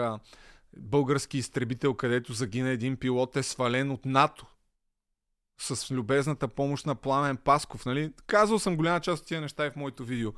[0.76, 4.46] български изтребител, където загина един пилот, е свален от НАТО
[5.58, 7.86] с любезната помощ на Пламен Пасков.
[7.86, 8.12] Нали?
[8.26, 10.32] Казал съм голяма част от тия неща и в моето видео.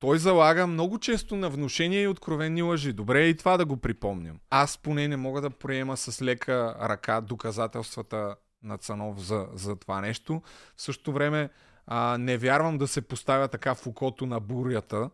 [0.00, 2.92] Той залага много често на внушения и откровени лъжи.
[2.92, 4.40] Добре е и това да го припомням.
[4.50, 10.00] Аз поне не мога да приема с лека ръка доказателствата на Цанов за, за това
[10.00, 10.42] нещо.
[10.76, 11.50] В същото време
[11.86, 15.10] а, не вярвам да се поставя така в окото на бурята,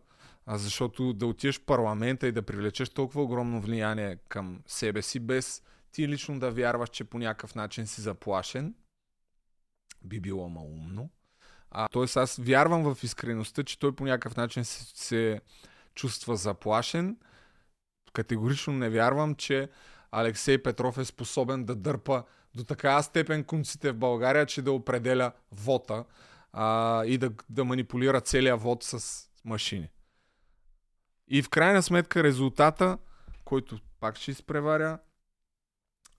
[0.49, 5.19] а защото да отидеш в парламента и да привлечеш толкова огромно влияние към себе си,
[5.19, 8.75] без ти лично да вярваш, че по някакъв начин си заплашен,
[10.03, 11.09] би било малумно.
[11.71, 15.41] А, тоест аз вярвам в искреността, че той по някакъв начин се, се
[15.95, 17.17] чувства заплашен.
[18.13, 19.69] Категорично не вярвам, че
[20.11, 22.23] Алексей Петров е способен да дърпа
[22.55, 26.05] до такава степен конците в България, че да определя вота
[26.53, 29.89] а, и да, да манипулира целия вод с машини.
[31.27, 32.97] И в крайна сметка резултата,
[33.45, 34.99] който пак ще изпреваря,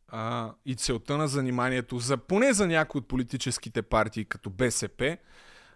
[0.09, 5.19] а, и целта на заниманието, за, поне за някои от политическите партии, като БСП,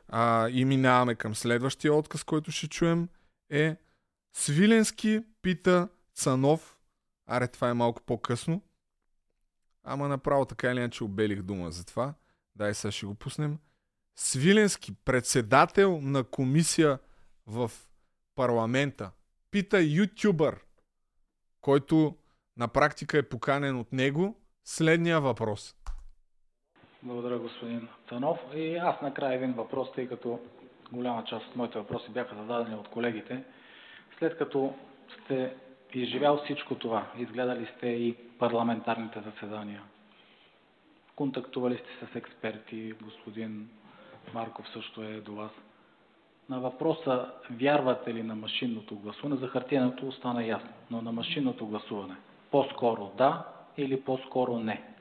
[0.09, 3.09] а, и минаваме към следващия отказ, който ще чуем,
[3.51, 3.77] е
[4.33, 6.79] Свиленски пита Цанов,
[7.27, 8.63] аре това е малко по-късно,
[9.85, 12.15] ама направо така или иначе обелих дума за това,
[12.57, 13.59] дай сега ще го пуснем.
[14.17, 16.99] Свиленски, председател на комисия
[17.47, 17.73] в
[18.35, 19.11] парламента,
[19.53, 20.65] пита ютубър,
[21.61, 22.17] който
[22.57, 25.75] на практика е поканен от него, следния въпрос.
[27.03, 28.39] Благодаря, господин Танов.
[28.55, 30.41] И аз накрая един въпрос, тъй като
[30.93, 33.45] голяма част от моите въпроси бяха зададени от колегите.
[34.19, 34.75] След като
[35.25, 35.57] сте
[35.95, 39.83] изживял всичко това, изгледали сте и парламентарните заседания,
[41.17, 43.71] контактували сте с експерти, господин
[44.35, 45.53] Марков също е до вас.
[46.49, 52.17] На въпроса вярвате ли на машинното гласуване, за хартияното остана ясно, но на машинното гласуване–
[52.53, 54.95] по-скоро да или по-скоро не?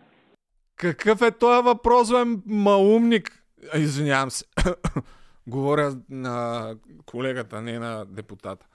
[0.76, 3.44] Какъв е този въпрос, бе, маумник?
[3.76, 4.46] Извинявам се.
[5.48, 6.76] Говоря на
[7.06, 8.68] колегата, не на депутата.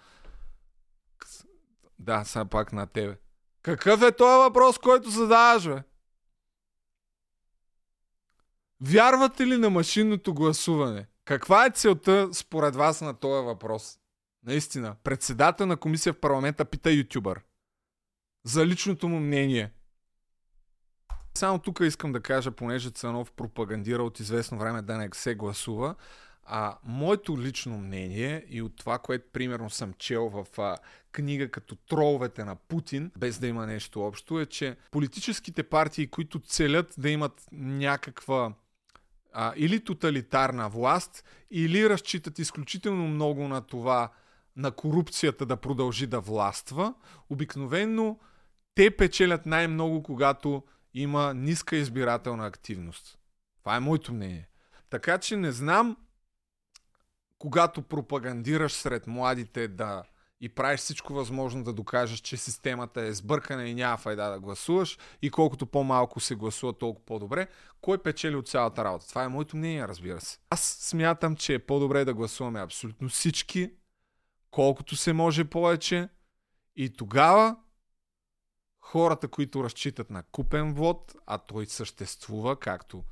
[1.99, 3.17] Да, сега пак на тебе.
[3.63, 5.83] Какъв е този въпрос, който задаваш, бе?
[8.81, 11.07] Вярвате ли на машинното гласуване?
[11.27, 13.99] Каква е целта според вас на този въпрос?
[14.45, 14.97] Наистина.
[15.05, 17.41] Председател на комисия в парламента пита ютубър
[18.45, 19.71] за личното му мнение.
[21.35, 25.95] Само тук искам да кажа, понеже Цанов пропагандира от известно време да не се гласува,
[26.45, 30.77] а моето лично мнение и от това, което примерно съм чел в а,
[31.13, 36.41] книга като Троловете на Путин, без да има нещо общо, е, че политическите партии, които
[36.41, 38.53] целят да имат някаква
[39.39, 44.13] а, или тоталитарна власт, или разчитат изключително много на това,
[44.57, 46.95] на корупцията да продължи да властва,
[47.31, 48.19] обикновенно
[48.75, 50.63] те печелят най-много, когато
[50.95, 53.19] има ниска избирателна активност.
[53.59, 54.49] Това е моето мнение.
[54.91, 55.97] Така че не знам,
[57.39, 60.03] когато пропагандираш сред младите да
[60.41, 64.99] и правиш всичко възможно да докажеш, че системата е сбъркана и няма файда да гласуваш
[65.23, 67.49] и колкото по-малко се гласува, толкова по-добре,
[67.81, 69.09] кой печели от цялата работа?
[69.09, 70.39] Това е моето мнение, разбира се.
[70.51, 73.71] Аз смятам, че е по-добре да гласуваме абсолютно всички,
[74.51, 76.09] колкото се може повече
[76.77, 77.57] и тогава
[78.81, 83.05] хората, които разчитат на купен вод, а той съществува, както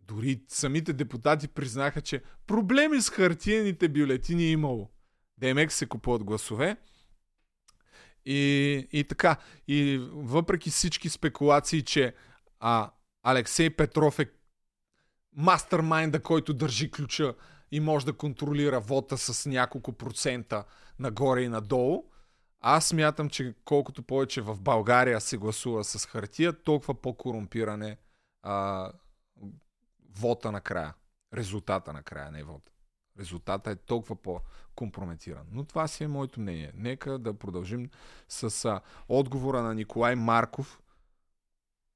[0.00, 4.90] дори самите депутати признаха, че проблеми с хартиените бюлетини е имало.
[5.38, 6.76] ДМХ се купуват гласове.
[8.24, 9.36] И, и така.
[9.68, 12.14] И въпреки всички спекулации, че
[12.60, 12.90] а,
[13.22, 14.30] Алексей Петров е
[15.36, 17.34] мастермайнда, който държи ключа
[17.70, 20.64] и може да контролира вота с няколко процента
[20.98, 22.04] нагоре и надолу,
[22.60, 27.96] аз смятам, че колкото повече в България се гласува с хартия, толкова по-корумпиране
[28.42, 28.92] а,
[30.18, 30.94] вота накрая.
[31.34, 32.70] Резултата накрая, не вода.
[33.18, 35.46] Резултата е толкова по-компрометиран.
[35.52, 36.72] Но това си е моето мнение.
[36.74, 37.90] Нека да продължим
[38.28, 40.80] с а, отговора на Николай Марков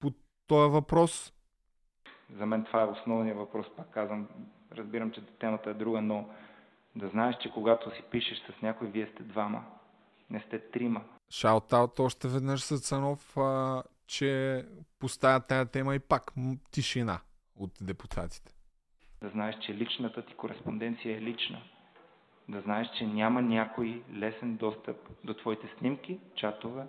[0.01, 0.12] по
[0.47, 1.33] този въпрос.
[2.37, 3.66] За мен това е основният въпрос.
[3.77, 4.29] Пак казвам,
[4.73, 6.29] разбирам, че темата е друга, но
[6.97, 9.64] да знаеш, че когато си пишеш с някой, вие сте двама
[10.33, 11.05] не сте трима.
[11.31, 14.64] Шаутаут още веднъж с Цанов, а, че
[14.99, 16.33] поставя тая тема и пак
[16.70, 17.20] тишина
[17.57, 18.55] от депутатите.
[19.23, 21.62] Да знаеш, че личната ти кореспонденция е лична.
[22.49, 26.83] Да знаеш, че няма някой лесен достъп до твоите снимки, чатове,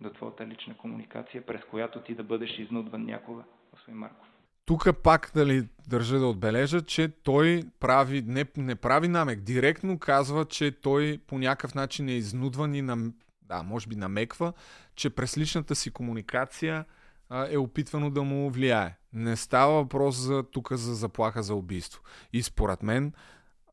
[0.00, 3.42] до твоята лична комуникация, през която ти да бъдеш изнудван някога,
[3.72, 4.26] господин Марков.
[4.66, 10.44] Тук пак дали, държа да отбележа, че той прави, не, не прави намек, директно казва,
[10.44, 14.52] че той по някакъв начин е изнудван и на, да, може би намеква,
[14.96, 16.84] че през личната си комуникация
[17.28, 18.96] а, е опитвано да му влияе.
[19.12, 22.02] Не става въпрос за тук за заплаха за убийство.
[22.32, 23.12] И според мен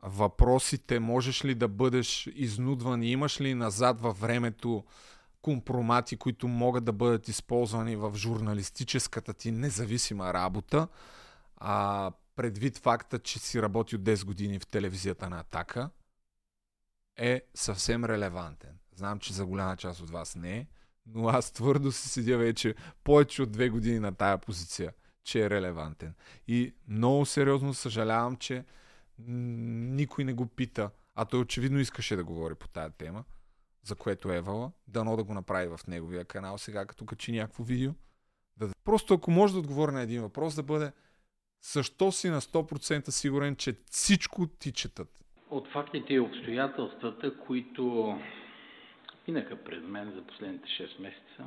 [0.03, 4.83] въпросите можеш ли да бъдеш изнудван и имаш ли назад във времето
[5.41, 10.87] компромати, които могат да бъдат използвани в журналистическата ти независима работа,
[11.57, 15.89] а предвид факта, че си работил 10 години в телевизията на Атака,
[17.17, 18.77] е съвсем релевантен.
[18.95, 20.67] Знам, че за голяма част от вас не е,
[21.05, 24.93] но аз твърдо си седя вече повече от две години на тая позиция,
[25.23, 26.13] че е релевантен.
[26.47, 28.65] И много сериозно съжалявам, че
[29.27, 33.23] никой не го пита, а той очевидно искаше да говори по тая тема
[33.83, 37.91] за което Евала, дано да го направи в неговия канал сега, като качи някакво видео.
[38.83, 40.91] Просто ако може да отговори на един въпрос, да бъде
[41.71, 45.19] Защо си на 100% сигурен, че всичко ти четат?
[45.49, 48.15] От фактите и обстоятелствата, които
[49.27, 51.45] минаха пред мен за последните 6 месеца,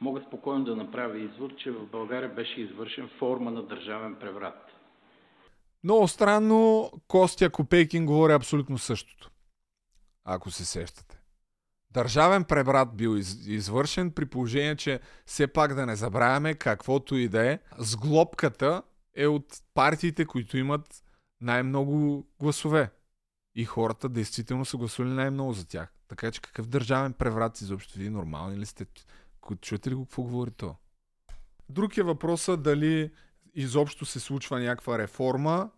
[0.00, 4.64] мога спокойно да направя извод, че в България беше извършен форма на държавен преврат.
[5.84, 9.30] Много странно, Костя Копейкин говори абсолютно същото.
[10.24, 11.20] Ако се сещате.
[11.90, 17.28] Държавен преврат бил из, извършен при положение, че все пак да не забравяме каквото и
[17.28, 17.58] да е.
[17.78, 18.82] Сглобката
[19.14, 21.04] е от партиите, които имат
[21.40, 22.90] най-много гласове.
[23.58, 25.92] И хората действително са гласували най-много за тях.
[26.08, 28.86] Така че какъв държавен преврат изобщо вие нормални ли сте?
[29.60, 30.76] Чуете ли го какво говори то?
[31.68, 33.10] Друг е въпросът дали
[33.54, 35.70] изобщо се случва някаква реформа,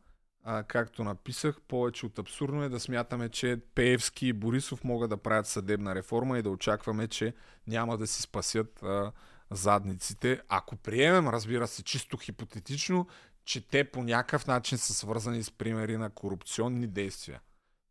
[0.45, 5.17] а, както написах, повече от абсурдно е да смятаме, че Пеевски и Борисов могат да
[5.17, 7.35] правят съдебна реформа и да очакваме, че
[7.67, 9.13] няма да си спасят а,
[9.51, 10.41] задниците.
[10.49, 13.07] Ако приемем, разбира се, чисто хипотетично,
[13.45, 17.41] че те по някакъв начин са свързани с примери на корупционни действия.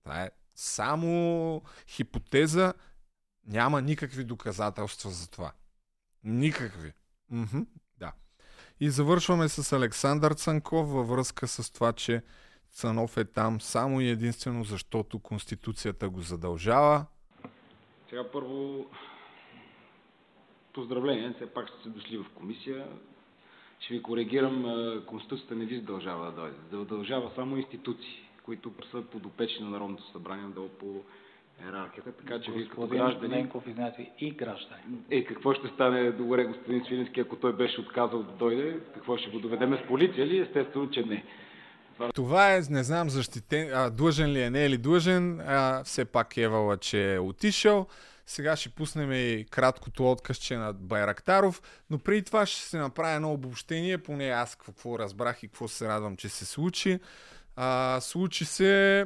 [0.03, 2.73] Това е само хипотеза,
[3.47, 5.51] няма никакви доказателства за това.
[6.23, 6.93] Никакви.
[7.31, 7.61] Мхм,
[7.97, 8.11] да.
[8.80, 12.23] И завършваме с Александър Цанков във връзка с това, че
[12.71, 17.05] Цанов е там само и единствено защото Конституцията го задължава.
[18.09, 18.85] Сега първо
[20.73, 22.88] поздравления, все пак сте дошли в комисия.
[23.80, 24.65] Ще ви коригирам,
[25.07, 26.57] Конституцията не ви задължава да дойде.
[26.71, 30.85] Задължава само институции, които са подопечни на Народното събрание долу по
[31.65, 33.35] иерархията, така че вие като граждани...
[33.35, 34.81] Ненков, извинете, и граждани.
[35.11, 38.80] Е, какво ще стане добре господин Свиленски, ако той беше отказал да дойде?
[38.93, 40.39] Какво ще го доведеме с полиция ли?
[40.39, 41.23] Естествено, че не.
[42.15, 46.05] Това е, не знам, защитен, а, длъжен ли е, не е ли длъжен, а, все
[46.05, 47.88] пак Евала, че е отишъл.
[48.26, 53.34] Сега ще пуснем и краткото откъсче на Байрактаров, но преди това ще се направя едно
[53.34, 56.99] обобщение, поне аз какво разбрах и какво се радвам, че се случи.
[57.55, 59.05] А, случи се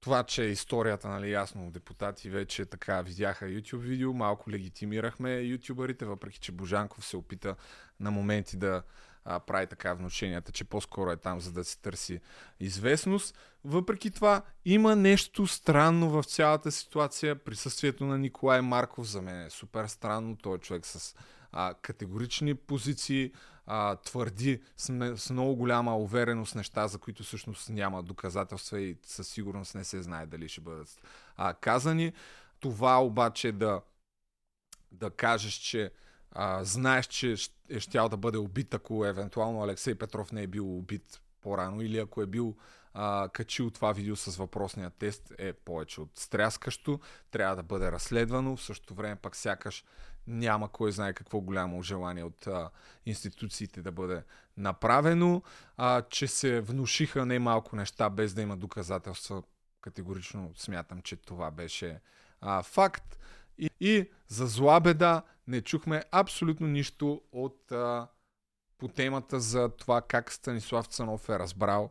[0.00, 6.38] това, че историята, нали, ясно, депутати вече така видяха YouTube видео, малко легитимирахме ютубърите, въпреки
[6.38, 7.56] че Божанков се опита
[8.00, 8.82] на моменти да
[9.24, 12.20] а, прави така вношенията, че по-скоро е там, за да си търси
[12.60, 13.38] известност.
[13.64, 17.44] Въпреки това, има нещо странно в цялата ситуация.
[17.44, 20.36] Присъствието на Николай Марков за мен е супер странно.
[20.36, 21.14] Той е човек с
[21.52, 23.32] а, категорични позиции,
[23.66, 29.28] а, твърди с, с много голяма увереност неща, за които всъщност няма доказателства и със
[29.28, 31.00] сигурност не се знае дали ще бъдат
[31.36, 32.12] а, казани.
[32.60, 33.80] Това обаче да,
[34.92, 35.90] да кажеш, че
[36.30, 37.36] а, знаеш, че
[37.68, 41.98] е щял да бъде убит, ако евентуално Алексей Петров не е бил убит по-рано или
[41.98, 42.56] ако е бил
[42.94, 47.00] а, качил това видео с въпросния тест е повече от стряскащо,
[47.30, 49.84] трябва да бъде разследвано, в същото време пък сякаш
[50.26, 52.70] няма кой знае какво голямо желание от а,
[53.06, 54.22] институциите да бъде
[54.56, 55.42] направено,
[55.76, 59.42] а, че се внушиха немалко неща без да има доказателства.
[59.80, 62.00] Категорично смятам, че това беше
[62.40, 63.18] а, факт.
[63.58, 68.08] И, и за зла беда не чухме абсолютно нищо от а,
[68.78, 71.90] по темата за това как Станислав Цанов е разбрал,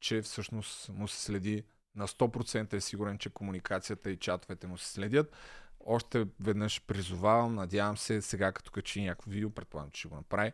[0.00, 1.64] че всъщност му се следи
[1.94, 5.36] на 100% е сигурен, че комуникацията и чатовете му се следят.
[5.86, 10.52] Още веднъж призовавам, надявам се сега като качи някакво видео, предполагам, че ще го направи,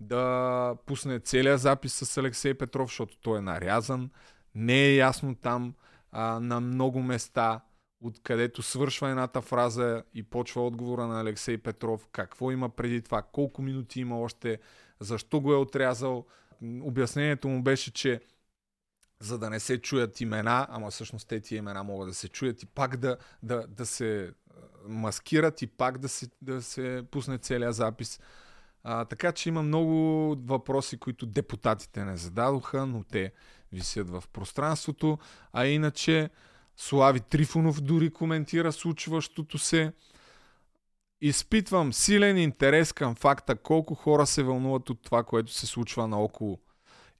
[0.00, 4.10] да пусне целият запис с Алексей Петров, защото той е нарязан.
[4.54, 5.74] Не е ясно там
[6.12, 7.60] а, на много места
[8.00, 13.62] откъдето свършва едната фраза и почва отговора на Алексей Петров, какво има преди това, колко
[13.62, 14.58] минути има още,
[15.00, 16.26] защо го е отрязал.
[16.82, 18.20] Обяснението му беше, че
[19.20, 22.62] за да не се чуят имена, ама всъщност те тия имена могат да се чуят
[22.62, 24.32] и пак да, да, да се
[24.88, 28.20] маскират и пак да се, да се пусне целият запис.
[28.84, 29.92] А, така че има много
[30.44, 33.32] въпроси, които депутатите не зададоха, но те
[33.72, 35.18] висят в пространството.
[35.52, 36.30] А иначе
[36.76, 39.92] Слави Трифонов дори коментира случващото се.
[41.20, 46.58] Изпитвам силен интерес към факта колко хора се вълнуват от това, което се случва наоколо.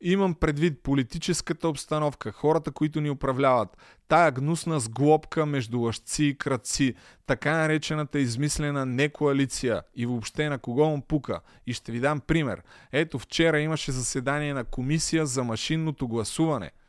[0.01, 3.77] Имам предвид политическата обстановка, хората, които ни управляват,
[4.09, 6.95] тая гнусна сглобка между лъжци и кръци,
[7.27, 11.41] така наречената измислена некоалиция и въобще на кого му пука.
[11.67, 12.63] И ще ви дам пример.
[12.93, 16.71] Ето вчера имаше заседание на комисия за машинното гласуване–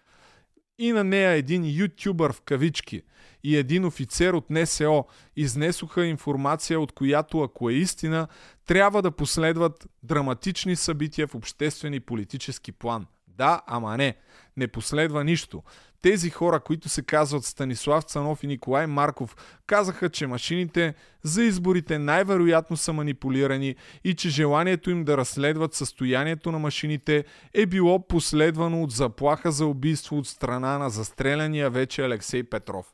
[0.78, 3.02] и на нея един ютубър в кавички
[3.44, 5.06] и един офицер от НСО
[5.36, 8.28] изнесоха информация, от която, ако е истина,
[8.66, 13.06] трябва да последват драматични събития в обществен и политически план.
[13.38, 14.15] Да, ама не.
[14.57, 15.64] Не последва нищо.
[16.01, 19.35] Тези хора, които се казват Станислав Цанов и Николай Марков,
[19.68, 26.51] казаха, че машините за изборите най-вероятно са манипулирани и че желанието им да разследват състоянието
[26.51, 32.43] на машините е било последвано от заплаха за убийство от страна на застреляния вече Алексей
[32.43, 32.93] Петров.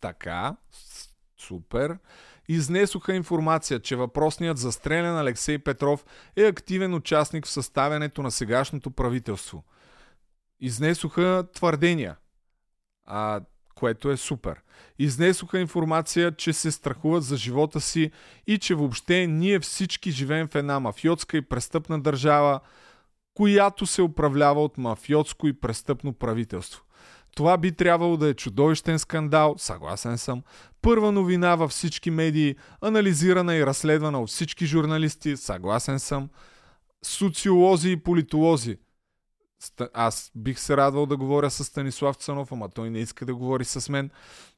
[0.00, 0.56] Така,
[1.38, 1.98] супер.
[2.48, 6.04] Изнесоха информация, че въпросният застрелян Алексей Петров
[6.36, 9.64] е активен участник в съставянето на сегашното правителство–
[10.60, 12.16] изнесоха твърдения,
[13.04, 13.40] а,
[13.74, 14.62] което е супер.
[14.98, 18.10] Изнесоха информация, че се страхуват за живота си
[18.46, 22.60] и че въобще ние всички живеем в една мафиотска и престъпна държава,
[23.34, 26.84] която се управлява от мафиотско и престъпно правителство.
[27.36, 30.42] Това би трябвало да е чудовищен скандал, съгласен съм.
[30.82, 36.28] Първа новина във всички медии, анализирана и разследвана от всички журналисти, съгласен съм.
[37.04, 38.78] Социолози и политолози,
[39.94, 43.64] аз бих се радвал да говоря с Станислав Цанов, ама той не иска да говори
[43.64, 44.10] с мен.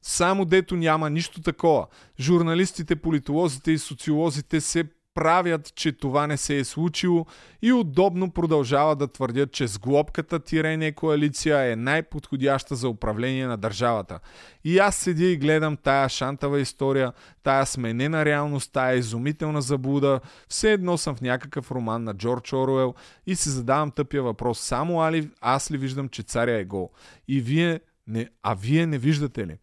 [0.02, 1.86] Само дето няма нищо такова.
[2.20, 4.84] Журналистите, политолозите и социолозите се
[5.19, 7.27] правят, че това не се е случило
[7.62, 14.20] и удобно продължават да твърдят, че сглобката тирение коалиция е най-подходяща за управление на държавата.
[14.65, 17.12] И аз седя и гледам тая шантава история,
[17.43, 22.95] тая сменена реалност, тая изумителна заблуда, все едно съм в някакъв роман на Джордж Оруел
[23.27, 26.90] и си задавам тъпия въпрос, само али аз ли виждам, че царя е гол?
[27.28, 29.57] И вие не, а вие не виждате ли?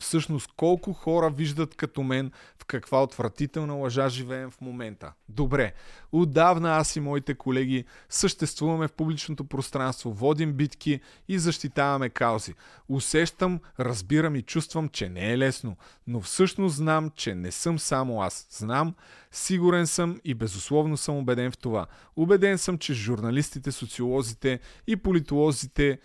[0.00, 5.12] Всъщност колко хора виждат като мен в каква отвратителна лъжа живеем в момента.
[5.28, 5.72] Добре,
[6.12, 12.54] отдавна аз и моите колеги съществуваме в публичното пространство, водим битки и защитаваме каузи.
[12.88, 15.76] Усещам, разбирам и чувствам, че не е лесно,
[16.06, 18.46] но всъщност знам, че не съм само аз.
[18.50, 18.94] Знам,
[19.32, 21.86] сигурен съм и безусловно съм убеден в това.
[22.16, 25.98] Убеден съм, че журналистите, социолозите и политолозите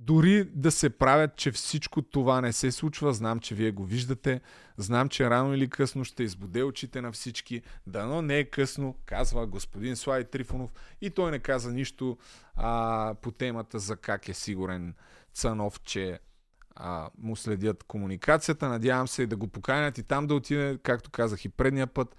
[0.00, 4.40] дори да се правят, че всичко това не се случва, знам, че вие го виждате,
[4.76, 9.46] знам, че рано или късно ще избуде очите на всички, дано не е късно, казва
[9.46, 10.72] господин Слави Трифонов.
[11.00, 12.18] И той не каза нищо
[12.54, 14.94] а, по темата за как е сигурен
[15.34, 16.18] Цанов, че
[16.76, 18.68] а, му следят комуникацията.
[18.68, 22.16] Надявам се и да го поканят и там да отиде, както казах и предния път,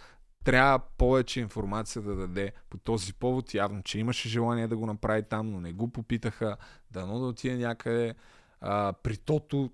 [0.47, 3.53] трябва повече информация да даде по този повод.
[3.53, 6.57] Явно, че имаше желание да го направи там, но не го попитаха.
[6.91, 8.15] Дано да отиде някъде
[8.61, 9.71] а, при Тото,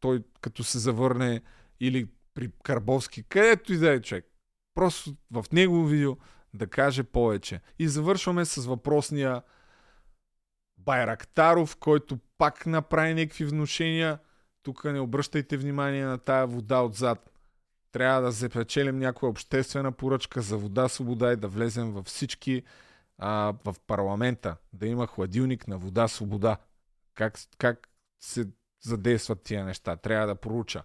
[0.00, 1.42] той като се завърне
[1.80, 4.26] или при Карбовски, където и да е човек.
[4.74, 6.16] Просто в негово видео
[6.54, 7.60] да каже повече.
[7.78, 9.42] И завършваме с въпросния
[10.78, 14.18] Байрактаров, който пак направи някакви внушения.
[14.62, 17.31] Тук не обръщайте внимание на тая вода отзад
[17.92, 22.62] трябва да запечелим някоя обществена поръчка за вода, свобода и да влезем във всички
[23.18, 26.56] а, в парламента, да има хладилник на вода, свобода.
[27.14, 27.88] Как, как
[28.20, 28.48] се
[28.82, 29.96] задействат тия неща?
[29.96, 30.82] Трябва да проуча.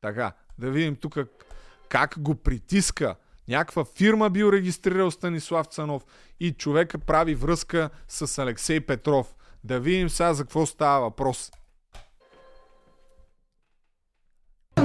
[0.00, 1.18] Така, да видим тук
[1.88, 3.16] как го притиска.
[3.48, 6.04] Някаква фирма бил регистрирал Станислав Цанов
[6.40, 9.34] и човека прави връзка с Алексей Петров.
[9.64, 11.52] Да видим сега за какво става въпрос.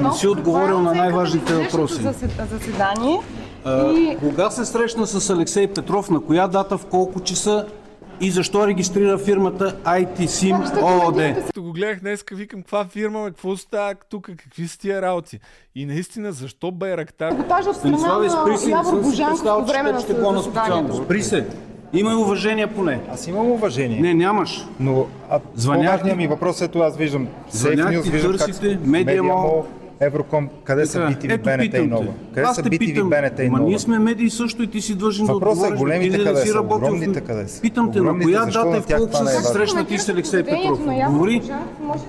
[0.03, 2.01] Не си отговорил на най-важните въпроси.
[2.51, 3.19] заседание.
[3.65, 4.17] А, и...
[4.19, 7.65] Кога се срещна с Алексей Петров, на коя дата, в колко часа
[8.21, 11.45] и защо регистрира фирмата ITSIM ООД?
[11.45, 15.39] Като го гледах днес, викам, каква фирма, какво става тук, какви са тия работи?
[15.76, 17.31] И наистина, защо Байрактар?
[17.31, 17.81] Не съм си
[18.45, 20.95] представил, че ще по на специално.
[20.95, 21.47] Спри се.
[21.93, 22.99] Има уважение поне.
[23.13, 23.99] Аз имам уважение.
[23.99, 24.65] Не, нямаш.
[24.80, 29.65] Но а, по-важният ми въпрос е това, аз виждам Safe News, виждам как Медиамол,
[30.01, 32.13] Евроком, къде са BTV, БНТ и Нова?
[32.34, 33.63] Къде са BTV, БНТ и Нова?
[33.63, 35.57] ние сме медии също и ти си длъжен да отговориш.
[35.57, 37.61] Въпросът е големите къде са, огромните къде са.
[37.61, 40.80] Питам те, на коя дата е в колко се срещна ти с Алексей Петров?
[41.09, 41.41] Говори.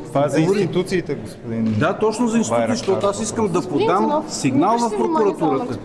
[0.06, 4.78] Това е за институциите, господин Да, точно за институциите, защото аз искам да подам сигнал
[4.78, 5.78] в прокуратурата.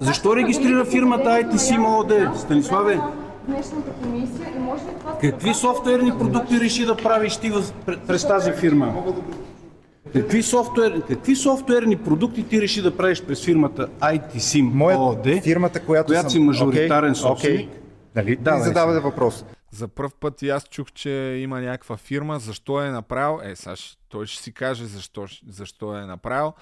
[0.00, 3.00] Защо регистрира фирмата ITC МОД, Станиславе?
[3.48, 5.18] днешната комисия и може ли това...
[5.20, 7.52] Какви софтуерни продукти реши да правиш ти
[8.06, 8.94] през тази фирма?
[10.14, 15.84] Какви, софтуер, какви софтуерни продукти ти реши да правиш през фирмата ITSIM Моя ООД, фирмата,
[15.84, 16.30] която, която съм...
[16.30, 17.70] си мажоритарен okay, собственик?
[17.70, 17.78] Okay.
[18.16, 18.36] Нали?
[18.36, 19.44] Да, задавате въпрос.
[19.70, 21.10] За първ път и аз чух, че
[21.42, 22.38] има някаква фирма.
[22.38, 23.40] Защо е направил?
[23.44, 23.74] Е, сега
[24.08, 26.52] той ще си каже защо, защо е направил.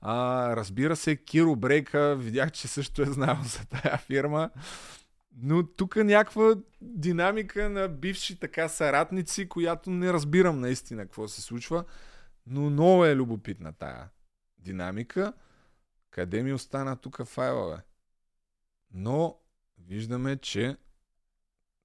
[0.00, 4.50] А, разбира се, Киро Брейка, видях, че също е знал за тая фирма.
[5.42, 11.84] Но тук някаква динамика на бивши така саратници, която не разбирам наистина какво се случва.
[12.46, 14.08] Но много е любопитна тая
[14.58, 15.32] динамика.
[16.10, 17.82] Къде ми остана тук файла, бе?
[18.94, 19.36] Но
[19.78, 20.76] виждаме, че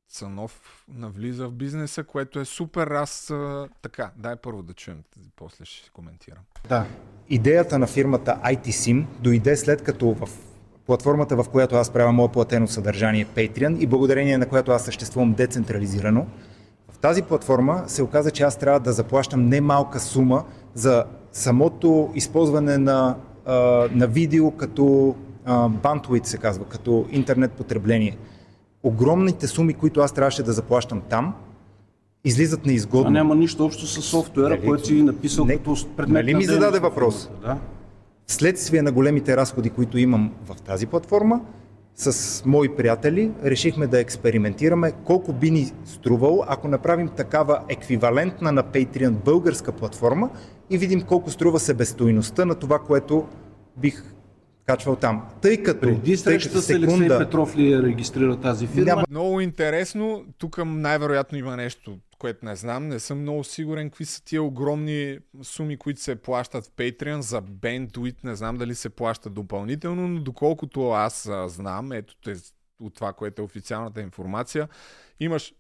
[0.10, 2.88] Цанов навлиза в бизнеса, което е супер.
[2.88, 3.34] Аз
[3.82, 5.04] така, дай първо да чуем,
[5.36, 6.44] после ще коментирам.
[6.70, 6.88] Да.
[7.30, 10.30] Идеята на фирмата ITSIM дойде след като в
[10.86, 15.34] платформата, в която аз правя мое платено съдържание Patreon и благодарение на която аз съществувам
[15.34, 16.28] децентрализирано,
[17.02, 23.16] тази платформа се оказа, че аз трябва да заплащам немалка сума за самото използване на,
[23.92, 25.16] на видео като
[25.84, 28.18] бантуит се казва, като интернет потребление.
[28.84, 31.34] Огромните суми, които аз трябваше да заплащам там,
[32.24, 33.08] излизат неизгодно.
[33.08, 36.46] А няма нищо общо с софтуера, нали, който си написал не, като предмет Нали ми
[36.46, 37.30] зададе въпрос?
[37.42, 37.58] Да?
[38.28, 41.42] Следствие на големите разходи, които имам в тази платформа,
[41.96, 48.64] с мои приятели решихме да експериментираме колко би ни струвало, ако направим такава еквивалентна на
[48.64, 50.30] Patreon българска платформа
[50.70, 53.28] и видим колко струва себестойността на това, което
[53.78, 54.04] бих
[54.66, 55.26] качвал там.
[55.42, 55.80] Тъй като...
[55.80, 58.86] Преди срещата с Алексей Петров ли регистрира тази фирма?
[58.86, 59.04] Няма...
[59.10, 60.26] Много интересно.
[60.38, 62.88] Тук най-вероятно има нещо, което не знам.
[62.88, 67.42] Не съм много сигурен какви са тия огромни суми, които се плащат в Patreon за
[67.42, 68.24] Bandwidth.
[68.24, 72.36] Не знам дали се плащат допълнително, но доколкото аз а, знам, ето те,
[72.80, 74.68] от това, което е официалната информация,
[75.20, 75.54] имаш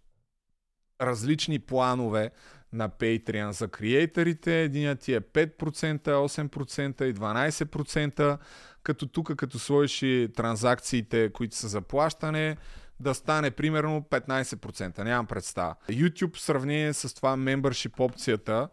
[1.01, 2.31] различни планове
[2.73, 4.61] на Patreon за креаторите.
[4.61, 8.37] Единият ти е 5%, 8% и 12%,
[8.83, 12.57] като тук, като сложиш и транзакциите, които са за плащане,
[13.01, 15.03] да стане примерно 15%.
[15.03, 15.75] Нямам представа.
[15.89, 18.69] YouTube в сравнение с това membership опцията,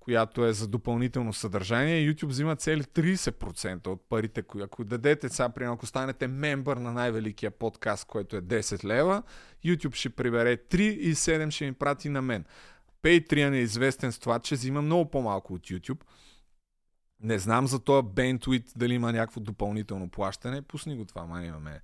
[0.00, 5.48] която е за допълнително съдържание, YouTube взима цели 30% от парите, които ако дадете сега,
[5.48, 9.22] примерно, ако станете мембър на най-великия подкаст, който е 10 лева,
[9.64, 12.44] YouTube ще прибере 3 и 7 ще ми прати на мен.
[13.02, 16.00] Patreon е известен с това, че взима много по-малко от YouTube.
[17.22, 20.62] Не знам за този бентуит дали има някакво допълнително плащане.
[20.62, 21.80] Пусни го това, май имаме.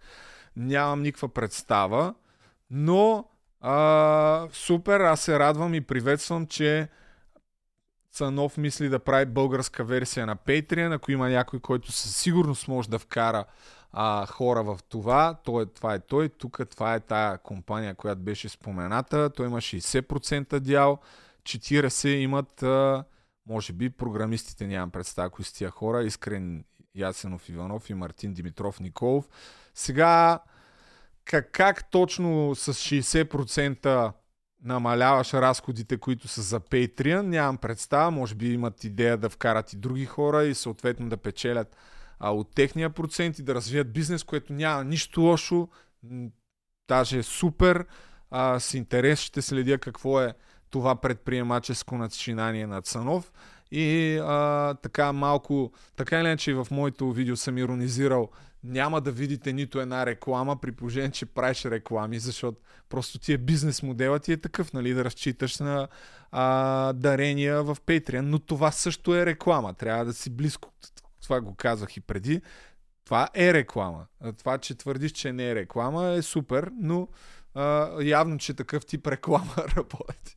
[0.57, 2.15] Нямам никаква представа,
[2.71, 3.29] но
[3.61, 6.89] а, супер, аз се радвам и приветствам, че
[8.13, 12.91] Цанов мисли да прави българска версия на Patreon, ако има някой, който със сигурност може
[12.91, 13.45] да вкара
[13.93, 15.37] а, хора в това.
[15.45, 16.29] Той, това е той.
[16.29, 19.31] Тук това е тая компания, която беше спомената.
[19.31, 20.99] Той има 60% дял.
[21.43, 23.05] 40 имат, а,
[23.47, 26.03] може би, програмистите, нямам представа кои са тия хора.
[26.03, 26.65] Искрен
[26.95, 29.29] Ясенов Иванов и Мартин Димитров Николов.
[29.77, 30.41] Сега,
[31.25, 34.13] как, как точно с 60%
[34.63, 38.11] намаляваш разходите, които са за Patreon, нямам представа.
[38.11, 41.77] Може би имат идея да вкарат и други хора и съответно да печелят
[42.19, 45.69] а, от техния процент и да развият бизнес, което няма нищо лошо,
[46.89, 47.87] даже е супер.
[48.31, 50.35] А, с интерес ще следя какво е
[50.71, 53.33] това предприемаческо начинание на Цанов.
[53.71, 58.31] И а, така малко, така или иначе в моето видео съм иронизирал,
[58.67, 63.39] няма да видите нито една реклама, при положение, че правиш реклами, защото просто ти е
[63.39, 65.89] бизнес моделът ти е такъв, нали, да разчиташ на
[66.31, 69.75] а, дарения в Patreon, но това също е реклама.
[69.75, 70.73] Трябва да си близко
[71.23, 72.43] това го казах и преди,
[73.05, 74.07] това е реклама.
[74.39, 77.09] Това, че твърдиш, че не е реклама, е супер, но
[77.55, 80.37] а, явно, че такъв тип реклама работи.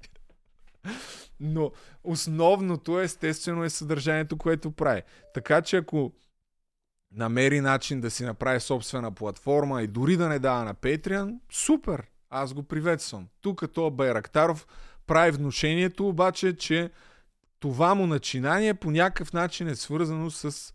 [1.40, 1.72] Но
[2.04, 5.02] основното естествено е съдържанието, което прави.
[5.34, 6.14] Така че ако
[7.16, 12.04] намери начин да си направи собствена платформа и дори да не дава на Patreon, супер!
[12.30, 13.28] Аз го приветствам.
[13.42, 14.68] Тук като Байрактаров
[15.08, 16.90] прави внушението обаче, че
[17.60, 20.74] това му начинание по някакъв начин е свързано с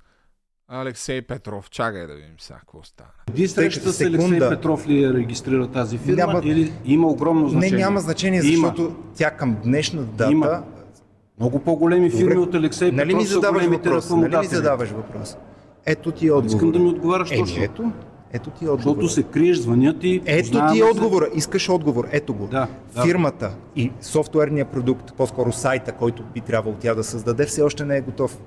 [0.68, 1.70] Алексей Петров.
[1.70, 3.10] Чакай да видим сега какво стана.
[3.26, 7.78] Преди срещата с Алексей Петров ли е регистрира тази фирма няма, или има огромно значение?
[7.78, 8.96] Не, няма значение, защото има.
[9.16, 10.32] тя към днешна дата...
[10.32, 10.64] Има.
[11.38, 12.38] Много по-големи фирми Добре.
[12.38, 14.10] от Алексей нали Петров ми задаваш въпрос?
[14.10, 15.36] Нали ми задаваш въпрос?
[15.86, 16.54] Ето ти е отговор.
[16.56, 17.62] Искам да ми отговаряш е, точно.
[17.62, 17.92] Ето,
[18.32, 19.02] ето ти е отговор.
[19.02, 20.22] Защото се криеш, звънят и...
[20.26, 21.28] Ето ти е отговора.
[21.34, 22.08] Искаш отговор.
[22.12, 22.46] Ето го.
[22.46, 22.68] Да,
[23.02, 23.82] Фирмата да.
[23.82, 28.00] и софтуерния продукт, по-скоро сайта, който би трябвало тя да създаде, все още не е
[28.00, 28.38] готов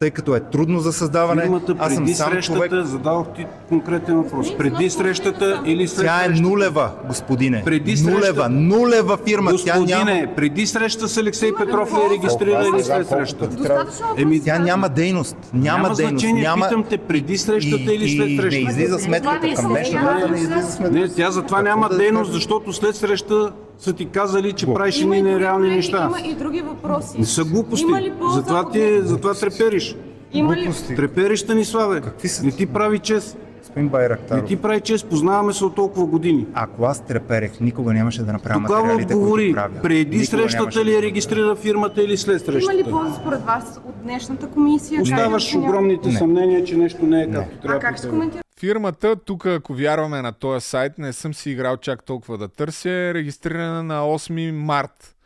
[0.00, 1.42] тъй като е трудно за създаване.
[1.42, 2.86] Фирмата аз съм сам срещата, човек.
[2.86, 4.56] задавах ти конкретен въпрос.
[4.56, 7.62] Преди срещата или след Тя е нулева, господине.
[7.64, 8.48] Преди нулева, срещата...
[8.48, 9.52] нулева фирма.
[9.52, 10.34] Господине, тя няма...
[10.36, 13.86] преди среща с Алексей Петров ли е регистрира или след срещата?
[14.16, 15.36] Еми, тя няма дейност.
[15.52, 16.20] Няма, няма дейност.
[16.20, 16.66] Значение, няма...
[16.68, 18.56] питам те преди срещата и, или след срещата.
[18.56, 20.90] И не излиза сметката към днешна дата.
[20.90, 25.68] Не, тя затова няма дейност, защото след среща са ти казали, че правиш едни нереални
[25.68, 26.08] неща.
[26.08, 27.18] Има и други въпроси.
[27.18, 27.86] Не са глупости.
[28.34, 29.96] Затова, ти, затова трепериш.
[30.32, 30.70] Има ли...
[30.96, 32.00] Трепериш, Станиславе.
[32.00, 32.44] Какви са?
[32.44, 33.38] Не ти прави чест.
[33.58, 34.42] Господин Байрактаров.
[34.42, 36.46] Не ти прави чест, познаваме се от толкова години.
[36.54, 39.82] Ако аз треперех, никога нямаше да направя Тогава материалите, отговори, които правя.
[39.82, 42.74] преди никога срещата ли е регистрира фирмата или след срещата?
[42.74, 45.02] Има ли полза според вас от днешната комисия?
[45.02, 46.14] Оставаш огромните не.
[46.18, 47.60] съмнения, че нещо не е както не.
[47.60, 47.76] трябва.
[47.76, 48.49] А как ще коментирате?
[48.60, 52.90] Фирмата, тук ако вярваме на този сайт, не съм си играл чак толкова да търся,
[52.90, 55.16] е регистрирана на 8 март.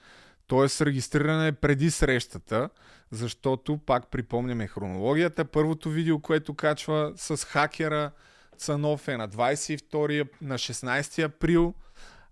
[0.47, 2.69] Тоест регистрирана е преди срещата,
[3.11, 5.45] защото пак припомняме хронологията.
[5.45, 8.11] Първото видео, което качва с хакера
[8.59, 11.75] Цанов е на 22 на 16 април,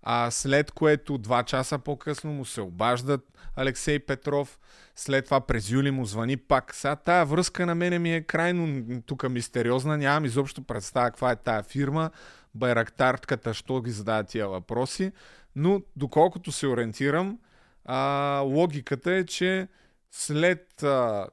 [0.03, 3.21] а след което два часа по-късно му се обаждат
[3.55, 4.59] Алексей Петров,
[4.95, 6.75] след това през юли му звъни пак.
[6.75, 11.35] Сега тая връзка на мене ми е крайно тук мистериозна, нямам изобщо представя каква е
[11.35, 12.11] тая фирма,
[12.55, 15.11] Байрактартката, що ги задава тия въпроси,
[15.55, 17.39] но доколкото се ориентирам,
[17.85, 19.67] а, логиката е, че
[20.11, 21.27] след а,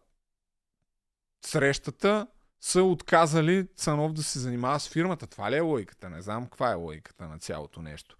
[1.45, 2.27] срещата
[2.61, 5.27] са отказали Цанов да се занимава с фирмата.
[5.27, 6.11] Това ли е логиката?
[6.11, 8.17] Не знам каква е логиката на цялото нещо.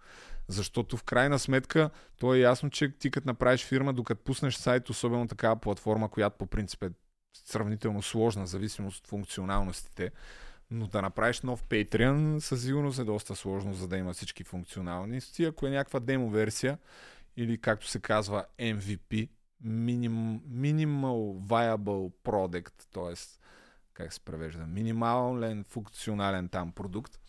[0.51, 4.89] Защото в крайна сметка то е ясно, че ти като направиш фирма, докато пуснеш сайт,
[4.89, 6.89] особено такава платформа, която по принцип е
[7.45, 10.11] сравнително сложна, зависимост от функционалностите,
[10.71, 15.45] но да направиш нов Patreon със сигурност е доста сложно, за да има всички функционалности.
[15.45, 16.77] Ако е някаква демо версия
[17.37, 19.29] или както се казва MVP,
[19.65, 23.39] Minim, Minimal Viable Product, т.е.
[23.93, 27.19] как се превежда, минимален функционален там продукт,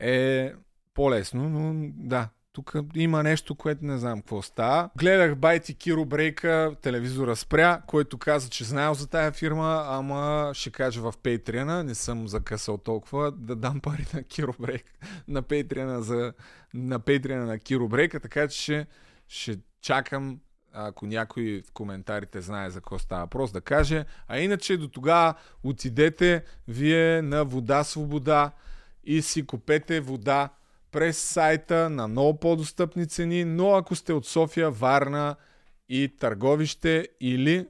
[0.00, 0.54] е
[0.96, 4.90] по-лесно, но да, тук има нещо, което не знам какво става.
[4.98, 10.70] Гледах Байти Киро Брейка, телевизора спря, който каза, че знаел за тая фирма, ама ще
[10.70, 14.84] каже в Пейтриана, не съм закъсал толкова, да дам пари на Киро Брейк,
[15.28, 16.32] на Пейтриана, за,
[16.74, 18.86] на Пейтриана на Киро Брейка, така че ще,
[19.28, 20.40] ще чакам
[20.72, 24.04] ако някой в коментарите знае за какво става въпрос, да каже.
[24.28, 28.50] А иначе до тогава отидете вие на Вода Свобода
[29.04, 30.48] и си купете вода
[30.96, 35.36] през сайта на много по-достъпни цени, но ако сте от София, Варна
[35.88, 37.68] и Търговище или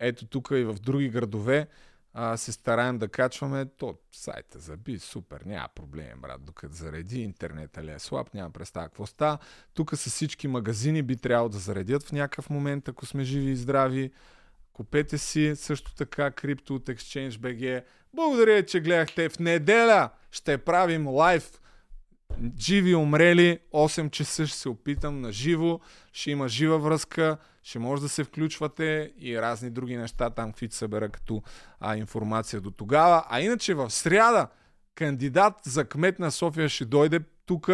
[0.00, 1.68] ето тук и в други градове,
[2.12, 7.84] а, се стараем да качваме, то сайта заби, супер, няма проблем, брат, докато зареди, интернета
[7.84, 9.38] ли е слаб, няма представа какво става.
[9.74, 13.56] Тук с всички магазини би трябвало да заредят в някакъв момент, ако сме живи и
[13.56, 14.12] здрави.
[14.72, 17.84] Купете си също така крипто от Exchange BG.
[18.14, 20.10] Благодаря, че гледахте в неделя.
[20.30, 21.61] Ще правим лайв
[22.58, 25.80] живи умрели, 8 часа ще се опитам на живо,
[26.12, 30.74] ще има жива връзка, ще може да се включвате и разни други неща там, каквито
[30.74, 31.42] събера като
[31.80, 33.24] а, информация до тогава.
[33.28, 34.48] А иначе в сряда
[34.94, 37.70] кандидат за кмет на София ще дойде тук,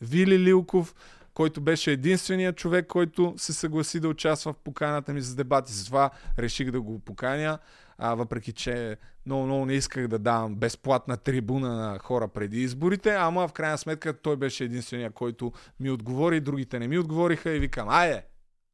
[0.00, 0.94] Вили Лилков,
[1.34, 5.72] който беше единственият човек, който се съгласи да участва в поканата ми за дебати.
[5.72, 7.58] Затова реших да го поканя
[7.98, 8.96] а, въпреки че
[9.26, 13.78] много, много не исках да давам безплатна трибуна на хора преди изборите, ама в крайна
[13.78, 18.24] сметка той беше единствения, който ми отговори, другите не ми отговориха и викам, айде,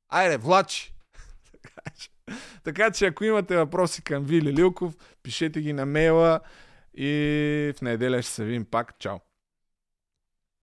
[0.08, 0.94] айде, влачи!
[2.64, 6.40] така че ако имате въпроси към Вили Лилков, пишете ги на мейла
[6.94, 8.98] и в неделя ще се видим пак.
[8.98, 9.18] Чао!